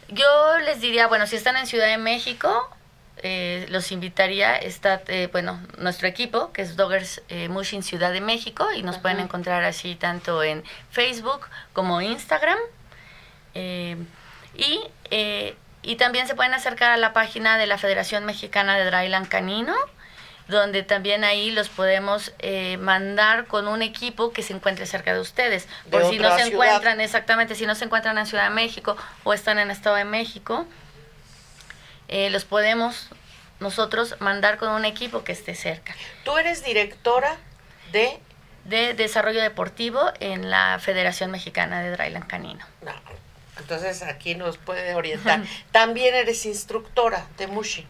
[0.09, 2.74] yo les diría, bueno, si están en Ciudad de México,
[3.22, 8.20] eh, los invitaría, está, eh, bueno, nuestro equipo, que es Doggers eh, Mushin Ciudad de
[8.20, 12.58] México, y nos pueden encontrar así tanto en Facebook como Instagram.
[13.54, 13.96] Eh,
[14.54, 18.84] y, eh, y también se pueden acercar a la página de la Federación Mexicana de
[18.84, 19.74] Dryland Canino,
[20.48, 25.20] donde también ahí los podemos eh, mandar con un equipo que se encuentre cerca de
[25.20, 25.66] ustedes.
[25.86, 26.52] De Por si no se ciudad.
[26.52, 30.04] encuentran, exactamente, si no se encuentran en Ciudad de México o están en Estado de
[30.04, 30.66] México,
[32.09, 33.09] eh, los podemos
[33.61, 35.94] nosotros mandar con un equipo que esté cerca.
[36.24, 37.36] Tú eres directora
[37.92, 38.18] de...
[38.64, 42.66] De desarrollo deportivo en la Federación Mexicana de Dryland Canino.
[42.82, 42.92] No,
[43.59, 45.42] entonces aquí nos puede orientar.
[45.70, 47.86] También eres instructora de Mushi.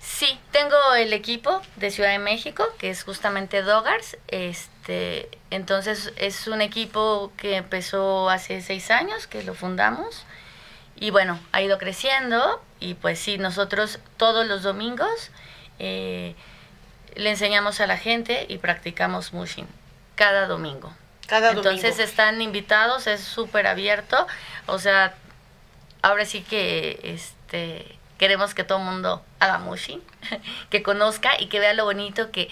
[0.00, 4.16] Sí, tengo el equipo de Ciudad de México, que es justamente Dogars.
[4.28, 10.24] Este, entonces es un equipo que empezó hace seis años, que lo fundamos.
[10.98, 12.62] Y bueno, ha ido creciendo.
[12.80, 15.30] Y pues sí, nosotros todos los domingos
[15.78, 16.34] eh,
[17.14, 19.66] le enseñamos a la gente y practicamos mushin
[20.14, 20.92] cada domingo.
[21.26, 22.04] Cada Entonces domingo.
[22.04, 24.26] están invitados, es súper abierto.
[24.66, 25.14] O sea,
[26.02, 30.02] ahora sí que este queremos que todo el mundo haga mushin,
[30.70, 32.48] que conozca y que vea lo bonito que,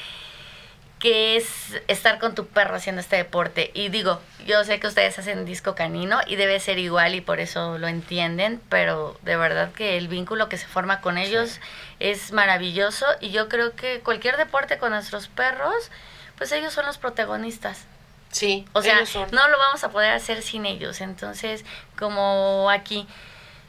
[1.04, 3.70] que es estar con tu perro haciendo este deporte.
[3.74, 7.40] Y digo, yo sé que ustedes hacen disco canino y debe ser igual y por
[7.40, 11.60] eso lo entienden, pero de verdad que el vínculo que se forma con ellos
[12.00, 15.90] es maravilloso y yo creo que cualquier deporte con nuestros perros,
[16.38, 17.84] pues ellos son los protagonistas.
[18.30, 19.28] Sí, O sea, ellos son.
[19.30, 21.02] no lo vamos a poder hacer sin ellos.
[21.02, 21.66] Entonces,
[21.98, 23.06] como aquí,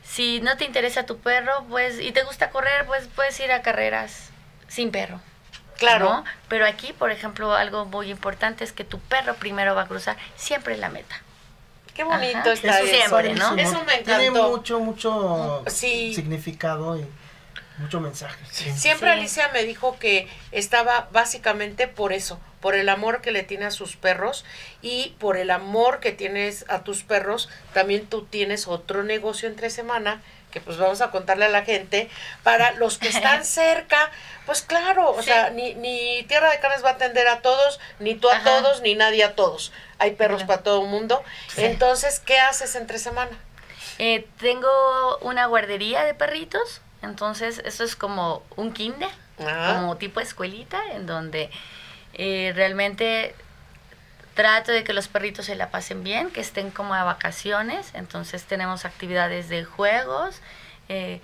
[0.05, 3.61] si no te interesa tu perro, pues, y te gusta correr, pues puedes ir a
[3.61, 4.29] carreras
[4.69, 5.19] sin perro.
[5.77, 6.05] Claro.
[6.05, 6.25] ¿no?
[6.47, 10.17] Pero aquí, por ejemplo, algo muy importante es que tu perro primero va a cruzar
[10.35, 11.15] siempre la meta.
[11.93, 12.53] Qué bonito Ajá.
[12.53, 13.55] está Eso siempre, ¿no?
[13.55, 14.49] Eso me Tiene encantó.
[14.49, 16.13] mucho, mucho Sí.
[16.13, 17.05] significado y
[17.77, 18.37] mucho mensaje.
[18.51, 19.19] Siempre Sí.
[19.19, 23.71] Alicia me dijo que estaba básicamente por eso, por el amor que le tiene a
[23.71, 24.43] sus perros
[24.81, 29.69] y por el amor que tienes a tus perros, también tú tienes otro negocio entre
[29.69, 30.21] semana
[30.55, 32.09] que pues vamos a contarle a la gente
[32.41, 34.09] para los que están cerca,
[34.45, 35.25] pues claro, o Sí.
[35.25, 38.45] sea, ni, ni Tierra de Carnes va a atender a todos, ni tú a Ajá.
[38.45, 39.73] todos, ni nadie a todos.
[39.99, 41.21] Hay perros para todo el mundo.
[41.57, 43.37] Entonces, ¿qué haces entre semana?
[43.99, 50.81] Eh, tengo una guardería de perritos, entonces eso es como un kinder, como tipo escuelita,
[50.93, 51.49] en donde
[52.13, 53.35] eh, realmente
[54.35, 58.43] trato de que los perritos se la pasen bien, que estén como a vacaciones, entonces
[58.43, 60.41] tenemos actividades de juegos,
[60.89, 61.21] eh,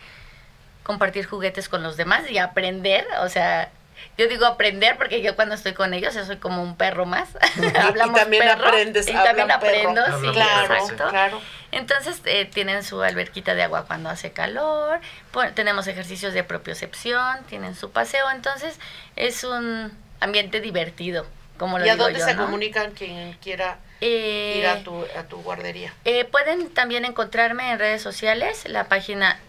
[0.83, 3.69] compartir juguetes con los demás y aprender, o sea...
[4.17, 7.29] Yo digo aprender porque yo cuando estoy con ellos yo soy como un perro más.
[7.79, 9.53] Hablamos también perro, aprendes, Y también perro.
[9.57, 11.07] aprendo, sí, Claro, exacto.
[11.09, 11.41] claro.
[11.71, 14.99] Entonces eh, tienen su alberquita de agua cuando hace calor,
[15.31, 18.79] pon- tenemos ejercicios de propiocepción, tienen su paseo, entonces
[19.17, 21.27] es un ambiente divertido,
[21.61, 22.45] como lo ¿Y a digo dónde yo, se ¿no?
[22.45, 25.93] comunican quien quiera Eh, ir a tu, a tu guardería?
[26.05, 29.39] eh, pueden también encontrarme en redes sociales, la página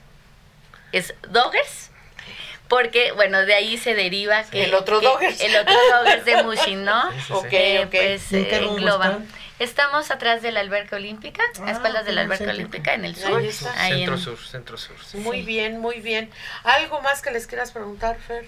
[0.93, 1.91] es Doggers,
[2.69, 5.41] porque bueno, de ahí se deriva que El otro que- Doggers.
[5.41, 7.11] el otro Doggers de Mushin, ¿no?
[7.13, 7.33] Sí, sí, sí.
[7.33, 7.91] Ok, Eh, ok.
[7.91, 9.07] pues ¿Y en qué eh, engloba.
[9.07, 9.29] están?
[9.59, 13.15] Estamos atrás de la alberca olímpica, a Ah, espaldas de la alberca olímpica en el
[13.15, 13.43] Ahí sur.
[13.43, 13.83] está.
[13.83, 14.97] ahí Centro en- sur, centro sur.
[15.03, 15.17] sí.
[15.19, 16.31] Muy bien, muy bien.
[16.65, 18.45] ¿Algo más que les quieras preguntar, Fer?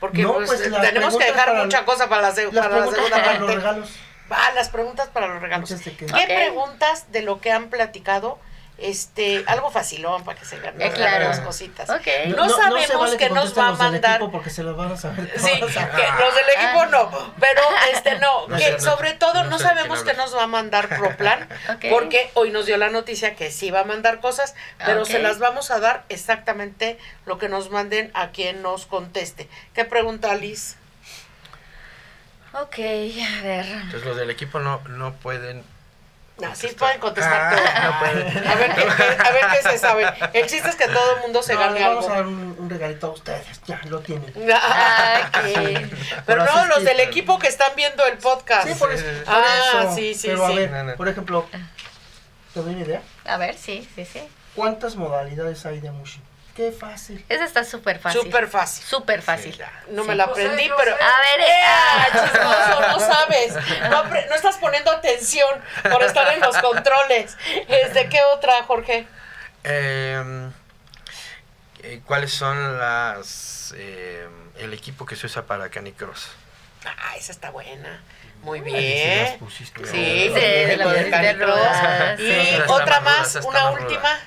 [0.00, 3.16] Porque No, pues, pues, tenemos que dejar mucha cosa para la, para la preguntas segunda
[3.16, 3.54] para los parte.
[3.56, 3.90] regalos.
[4.32, 5.74] Va, las preguntas para los regalos.
[5.84, 8.38] ¿Qué preguntas de lo que han platicado?
[8.82, 11.24] Este, algo facilón para que se ganen Eh, claro.
[11.28, 11.86] las cositas.
[11.88, 14.96] No sabemos vale que nos contesten va a mandar- equipo porque se los van a
[14.96, 15.74] saber Sí, todas.
[15.74, 16.86] que los del equipo Ah.
[16.90, 17.60] no, pero
[17.92, 20.16] este no, No que sobre todo no sabemos hablas.
[20.16, 21.46] nos va a mandar Proplan,
[21.90, 24.54] porque hoy nos dio la noticia que sí va a mandar cosas,
[24.84, 29.48] pero se las vamos a dar exactamente lo que nos manden a quien nos conteste.
[29.74, 30.76] ¿Qué pregunta Liz?
[32.54, 33.66] Ok, a ver.
[33.66, 35.62] Entonces los del equipo no, no pueden...
[36.40, 37.92] No, sí pueden contestar Ah, todo.
[37.92, 38.48] no pueden.
[38.48, 40.06] A ver, qué, qué- a ver qué se sabe.
[40.32, 42.14] El chiste es que todo el mundo se No, gane vamos algo.
[42.14, 43.60] a dar un, un regalito a ustedes.
[43.66, 44.32] Ya, lo tienen.
[44.52, 45.30] Ah.
[46.26, 48.66] Pero no, los del equipo que están viendo el podcast.
[48.68, 49.94] Sí, por, eso- por Ah, eso.
[49.94, 50.52] sí, sí, Pero sí.
[50.52, 51.46] a ver, por ejemplo,
[52.54, 53.02] ¿te doy una idea?
[53.26, 54.20] A ver, sí, sí, sí.
[54.54, 56.20] ¿Cuántas modalidades hay de Mushi?
[56.54, 57.24] Qué fácil.
[57.28, 58.22] Esa está súper fácil.
[58.22, 58.84] Súper fácil.
[58.84, 59.54] Súper fácil.
[59.54, 59.62] Sí.
[59.90, 60.08] No Sí.
[60.08, 60.94] me la No sé, aprendí, pero...
[60.94, 62.80] A ver, ¡Ea, eh, chismoso!
[62.88, 63.54] No sabes.
[64.28, 65.48] No, estás poniendo atención
[65.90, 67.36] por estar en los controles.
[67.94, 69.06] ¿De qué otra, Jorge?
[69.64, 70.50] Eh,
[71.82, 74.28] eh, ¿Cuáles son las eh,
[74.58, 76.28] el equipo que se usa para canicross?
[76.84, 78.02] Ah, esa está buena.
[78.42, 78.80] Muy Ay, sí las
[79.28, 79.38] bien.
[79.38, 79.84] pusiste.
[79.84, 82.20] Sí, Sí, de, de la de canicross.
[82.20, 84.18] Y otra más una última.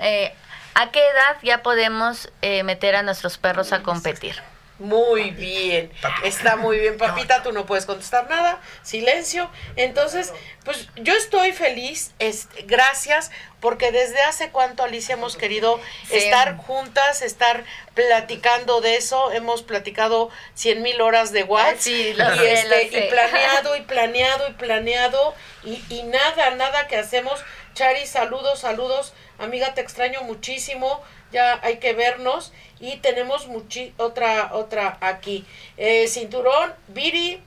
[0.00, 0.34] eh,
[0.74, 4.36] ¿A qué edad ya podemos eh, meter a nuestros perros a competir?
[4.78, 5.92] Muy bien,
[6.24, 9.48] está muy bien, papita, tú no puedes contestar nada, silencio.
[9.76, 10.32] Entonces,
[10.64, 16.16] pues yo estoy feliz, es, gracias, porque desde hace cuánto, Alicia, hemos querido Sí.
[16.16, 17.62] estar juntas, estar
[17.94, 23.76] platicando de eso, hemos platicado cien mil horas de WhatsApp Sí, y, este, y planeado
[23.76, 27.38] y planeado y planeado y, y nada, nada que hacemos.
[27.74, 31.02] Chari, saludos, saludos, amiga, te extraño muchísimo,
[31.32, 35.46] ya hay que vernos y tenemos muchi otra, otra aquí.
[35.76, 37.42] Eh, cinturón, Viri,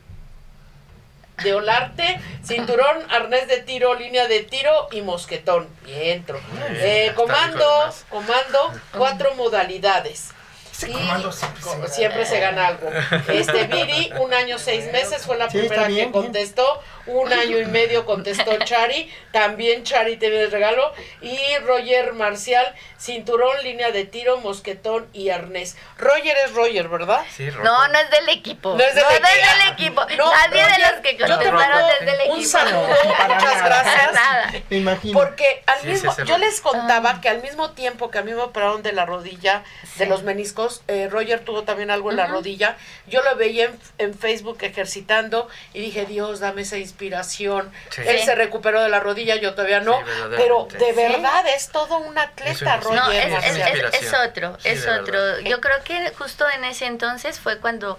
[1.43, 5.67] de Olarte, cinturón, arnés de tiro, línea de tiro y mosquetón.
[5.83, 6.39] Bien, tro.
[6.51, 6.77] bien.
[6.79, 10.29] Eh, comando, comando, cuatro modalidades.
[10.75, 11.87] Ese Y comando siempre se gana.
[11.87, 12.89] siempre se gana algo.
[13.29, 16.11] Este Viri, un año seis meses, fue la Sí, primera bien, que bien.
[16.11, 16.81] contestó.
[17.07, 19.13] Un año y medio contestó Chari.
[19.31, 20.91] También Chari te el regalo.
[21.21, 25.77] Y Roger Marcial, cinturón, línea de tiro, mosquetón y arnés.
[25.99, 27.23] Roger es Roger, ¿verdad?
[27.31, 27.63] Sí, Rocco.
[27.63, 28.75] No, no es del equipo.
[28.75, 29.27] No es del equipo.
[29.27, 30.01] del equipo.
[30.17, 32.33] No, Nadie de Roger, los que te contestaron es del equipo.
[32.33, 33.65] Un saludo, No, para muchas nada.
[33.83, 34.13] gracias.
[34.13, 34.53] Nada.
[34.69, 35.19] Me imagino.
[35.19, 36.41] Porque al Sí, mismo, sí, sí, yo sí.
[36.41, 37.21] les contaba Ah.
[37.21, 39.63] que al mismo tiempo que a mí me operaron de la rodilla,
[39.97, 40.09] de Sí.
[40.09, 42.77] los meniscos, eh, Roger tuvo también algo en la rodilla.
[43.07, 47.71] Yo lo veía en, en Facebook ejercitando y dije, Dios, dame esa inspiración.
[47.89, 48.01] Sí.
[48.05, 48.25] Él Sí.
[48.25, 49.97] se recuperó de la rodilla, yo todavía no.
[49.99, 50.05] Sí,
[50.37, 50.91] pero de Sí.
[50.93, 52.95] verdad es todo un atleta, Roger.
[52.99, 53.55] No, es, es- Marcial.
[53.55, 54.29] es- es Inspiración.
[54.29, 55.11] otro, Sí, es otro.
[55.21, 55.37] verdad.
[55.49, 57.97] Yo creo que justo en ese entonces fue cuando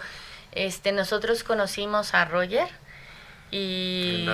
[0.53, 2.67] este nosotros conocimos a Roger
[3.51, 4.27] y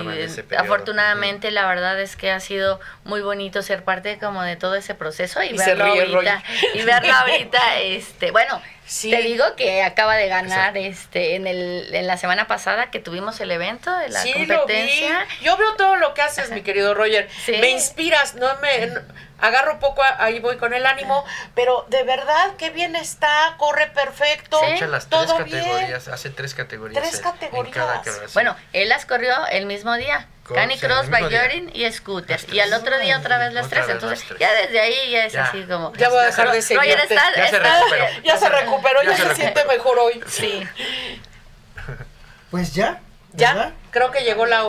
[0.57, 4.95] afortunadamente la verdad es que ha sido muy bonito ser parte como de todo ese
[4.95, 6.43] proceso y, Y verlo ahorita
[6.73, 9.11] y verlo ahorita este bueno Sí.
[9.11, 13.39] Te digo que acaba de ganar este en el en la semana pasada que tuvimos
[13.39, 15.19] el evento de la sí, competencia.
[15.19, 15.45] Lo vi.
[15.45, 17.29] Yo veo todo lo que haces, mi querido Roger.
[17.45, 17.53] Sí.
[17.61, 19.01] Me inspiras, no me no-
[19.43, 21.23] agarro poco, ahí voy con el ánimo,
[21.53, 24.71] pero de verdad qué bien está, corre perfecto, Sí.
[24.71, 25.63] Echa las tres bien.
[25.63, 27.01] categorías, hace tres categorías.
[27.03, 27.75] Tres en categorías.
[27.75, 28.01] cada.
[28.33, 30.27] Bueno, él las corrió el mismo día.
[30.49, 31.09] Mismo día.
[31.09, 32.39] Backyarding y Scooter.
[32.51, 33.87] Y al otro día otra vez las Otra tres.
[33.87, 34.39] vez Entonces, las tres.
[34.39, 35.43] ya desde ahí ya es Ya.
[35.45, 35.93] así como.
[35.93, 38.05] Ya voy a dejar de Roger está, Ya se recuperó.
[38.23, 40.21] Ya se recuperó, ya, Ya se, se siente mejor hoy.
[40.27, 40.67] Sí.
[42.51, 43.01] Pues ya.
[43.33, 43.73] Ya, ¿verdad?
[43.91, 44.63] creo que llegó la...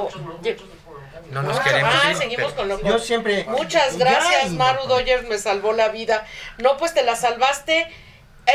[1.31, 3.45] No nos Ah, queremos ah, ir, seguimos pero- con lo Yo siempre.
[3.45, 6.27] Muchas gracias, Maru Doyers, me salvó la vida.
[6.59, 7.89] No, pues te la salvaste.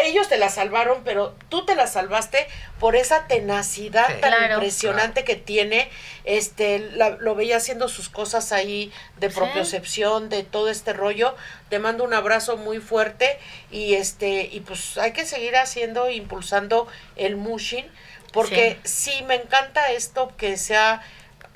[0.03, 2.47] Ellos te la salvaron, pero tú te la salvaste
[2.80, 4.13] por esa tenacidad Sí.
[4.22, 4.53] tan Claro.
[4.53, 5.89] impresionante que tiene.
[6.26, 9.36] Este, la- lo veía haciendo sus cosas ahí de Sí.
[9.36, 11.36] propiocepción, de todo este rollo.
[11.70, 13.39] Te mando un abrazo muy fuerte
[13.72, 17.88] y este, y pues hay que seguir haciendo, impulsando el mushin,
[18.32, 21.01] porque sí, me encanta esto que sea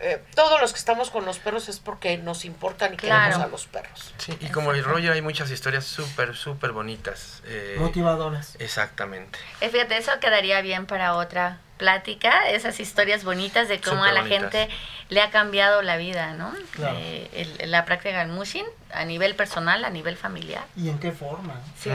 [0.04, 3.24] eh, todos los que estamos con los perros es porque nos importan y Claro.
[3.26, 4.14] queremos a los perros.
[4.18, 7.42] Sí, y como el rollo hay muchas historias súper, súper bonitas.
[7.46, 8.56] eh, Motivadoras.
[8.60, 9.40] Exactamente.
[9.62, 14.24] Eh, Fíjate, eso quedaría bien para otra plática, esas historias bonitas de cómo a la
[14.26, 14.70] gente
[15.10, 16.54] le ha cambiado la vida, ¿no?
[16.72, 16.96] Claro.
[17.00, 20.64] Eh, el- la práctica del mushin a nivel personal, a nivel familiar.
[20.78, 21.56] ¿Y en qué forma?
[21.80, 21.90] Sí.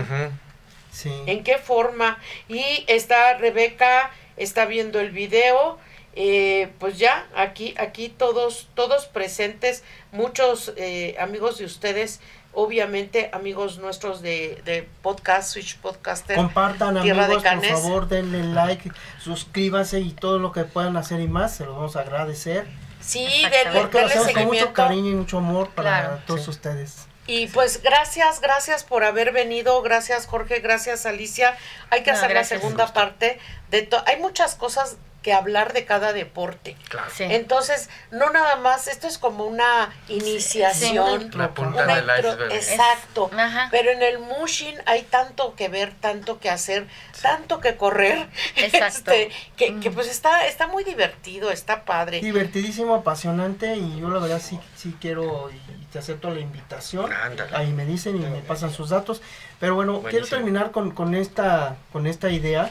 [0.90, 1.12] Sí.
[1.26, 2.18] ¿En qué forma?
[2.48, 5.78] Y está Rebeca, está viendo el video.
[6.20, 12.18] Eh, pues ya, aquí, aquí todos, todos presentes, muchos eh, amigos de ustedes,
[12.52, 16.34] obviamente amigos nuestros de, de podcast, Switch Podcaster.
[16.34, 18.90] Compartan Tierra de amigos, por favor, denle like,
[19.22, 22.66] suscríbanse y todo lo que puedan hacer y más, se los vamos a agradecer.
[23.00, 26.42] Sí, denle, Porque lo denle hacemos con mucho cariño y mucho amor para Claro, todos
[26.44, 26.50] sí.
[26.50, 27.06] ustedes.
[27.28, 31.56] Y pues gracias, gracias por haber venido, gracias Jorge, gracias Alicia.
[31.90, 32.58] Hay que No, hacer gracias.
[32.58, 33.38] la segunda parte
[33.70, 36.76] de to- hay muchas cosas que hablar de cada deporte.
[36.88, 37.10] Claro.
[37.12, 37.24] Sí.
[37.24, 42.52] Entonces, no nada más, esto es como una iniciación, La punta una del intro- iceberg.
[42.52, 43.30] exacto.
[43.36, 43.68] Ajá.
[43.70, 46.86] Pero en el mushin hay tanto que ver, tanto que hacer,
[47.20, 49.10] tanto que correr, Exacto.
[49.12, 49.94] este, que, que Mm.
[49.94, 52.20] pues está, está muy divertido, está padre.
[52.20, 57.12] Divertidísimo, apasionante y yo la verdad sí, sí quiero y te acepto la invitación.
[57.12, 57.56] Ándale.
[57.56, 59.20] Ahí me dicen y me pasan sus datos.
[59.58, 62.70] Pero bueno, quiero terminar con, con, esta, con esta idea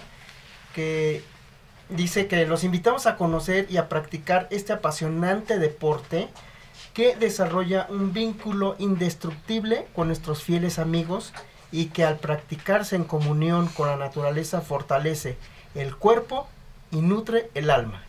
[0.73, 1.23] que
[1.89, 6.29] dice que los invitamos a conocer y a practicar este apasionante deporte
[6.93, 11.33] que desarrolla un vínculo indestructible con nuestros fieles amigos
[11.71, 15.37] y que al practicarse en comunión con la naturaleza fortalece
[15.75, 16.47] el cuerpo
[16.91, 18.03] y nutre el alma.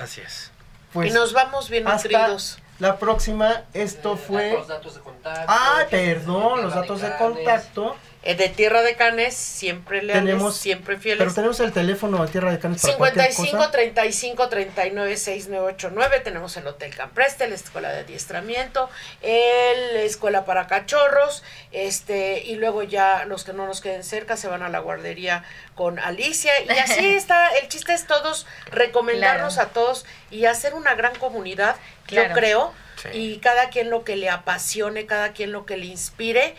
[0.00, 0.50] Así es.
[0.92, 2.58] Pues y nos vamos bien hasta nutridos.
[2.78, 4.52] la próxima, esto fue...
[4.52, 5.46] Los datos de contacto.
[5.48, 7.96] Ah, perdón, los datos de contacto.
[8.26, 11.34] Eh, de Tierra de Canes, siempre leales, Tenemos- siempre Pero fieles.
[11.34, 13.70] tenemos el teléfono de Tierra de Canes para cualquier 55 cosa.
[13.70, 18.88] 35 39 6989 tenemos el Hotel Campreste, la escuela de adiestramiento,
[19.20, 24.48] el escuela para cachorros, este y luego ya los que no nos queden cerca se
[24.48, 25.44] van a la guardería
[25.74, 29.68] con Alicia y así está, el chiste es todos recomendarnos Claro.
[29.70, 31.76] a todos y hacer una gran comunidad,
[32.08, 33.08] yo creo, Sí.
[33.12, 36.54] y cada quien lo que le apasione, cada quien lo que le inspire.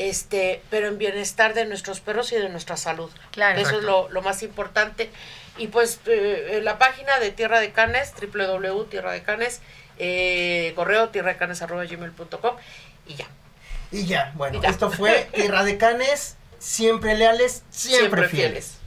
[0.00, 3.10] Este, pero en bienestar de nuestros perros y de nuestra salud.
[3.32, 3.60] Claro.
[3.60, 5.10] Eso es lo, lo más importante.
[5.58, 9.60] Y pues eh, eh, la página de Tierra de Canes, www.tierra de Canes,
[9.98, 12.56] eh, correo tierra de canes arroba gmail.com
[13.06, 13.26] y ya.
[13.92, 14.70] Y ya, bueno, Y ya.
[14.70, 18.50] esto fue Tierra de Canes, siempre leales, siempre, Siempre fieles.
[18.50, 18.79] fieles.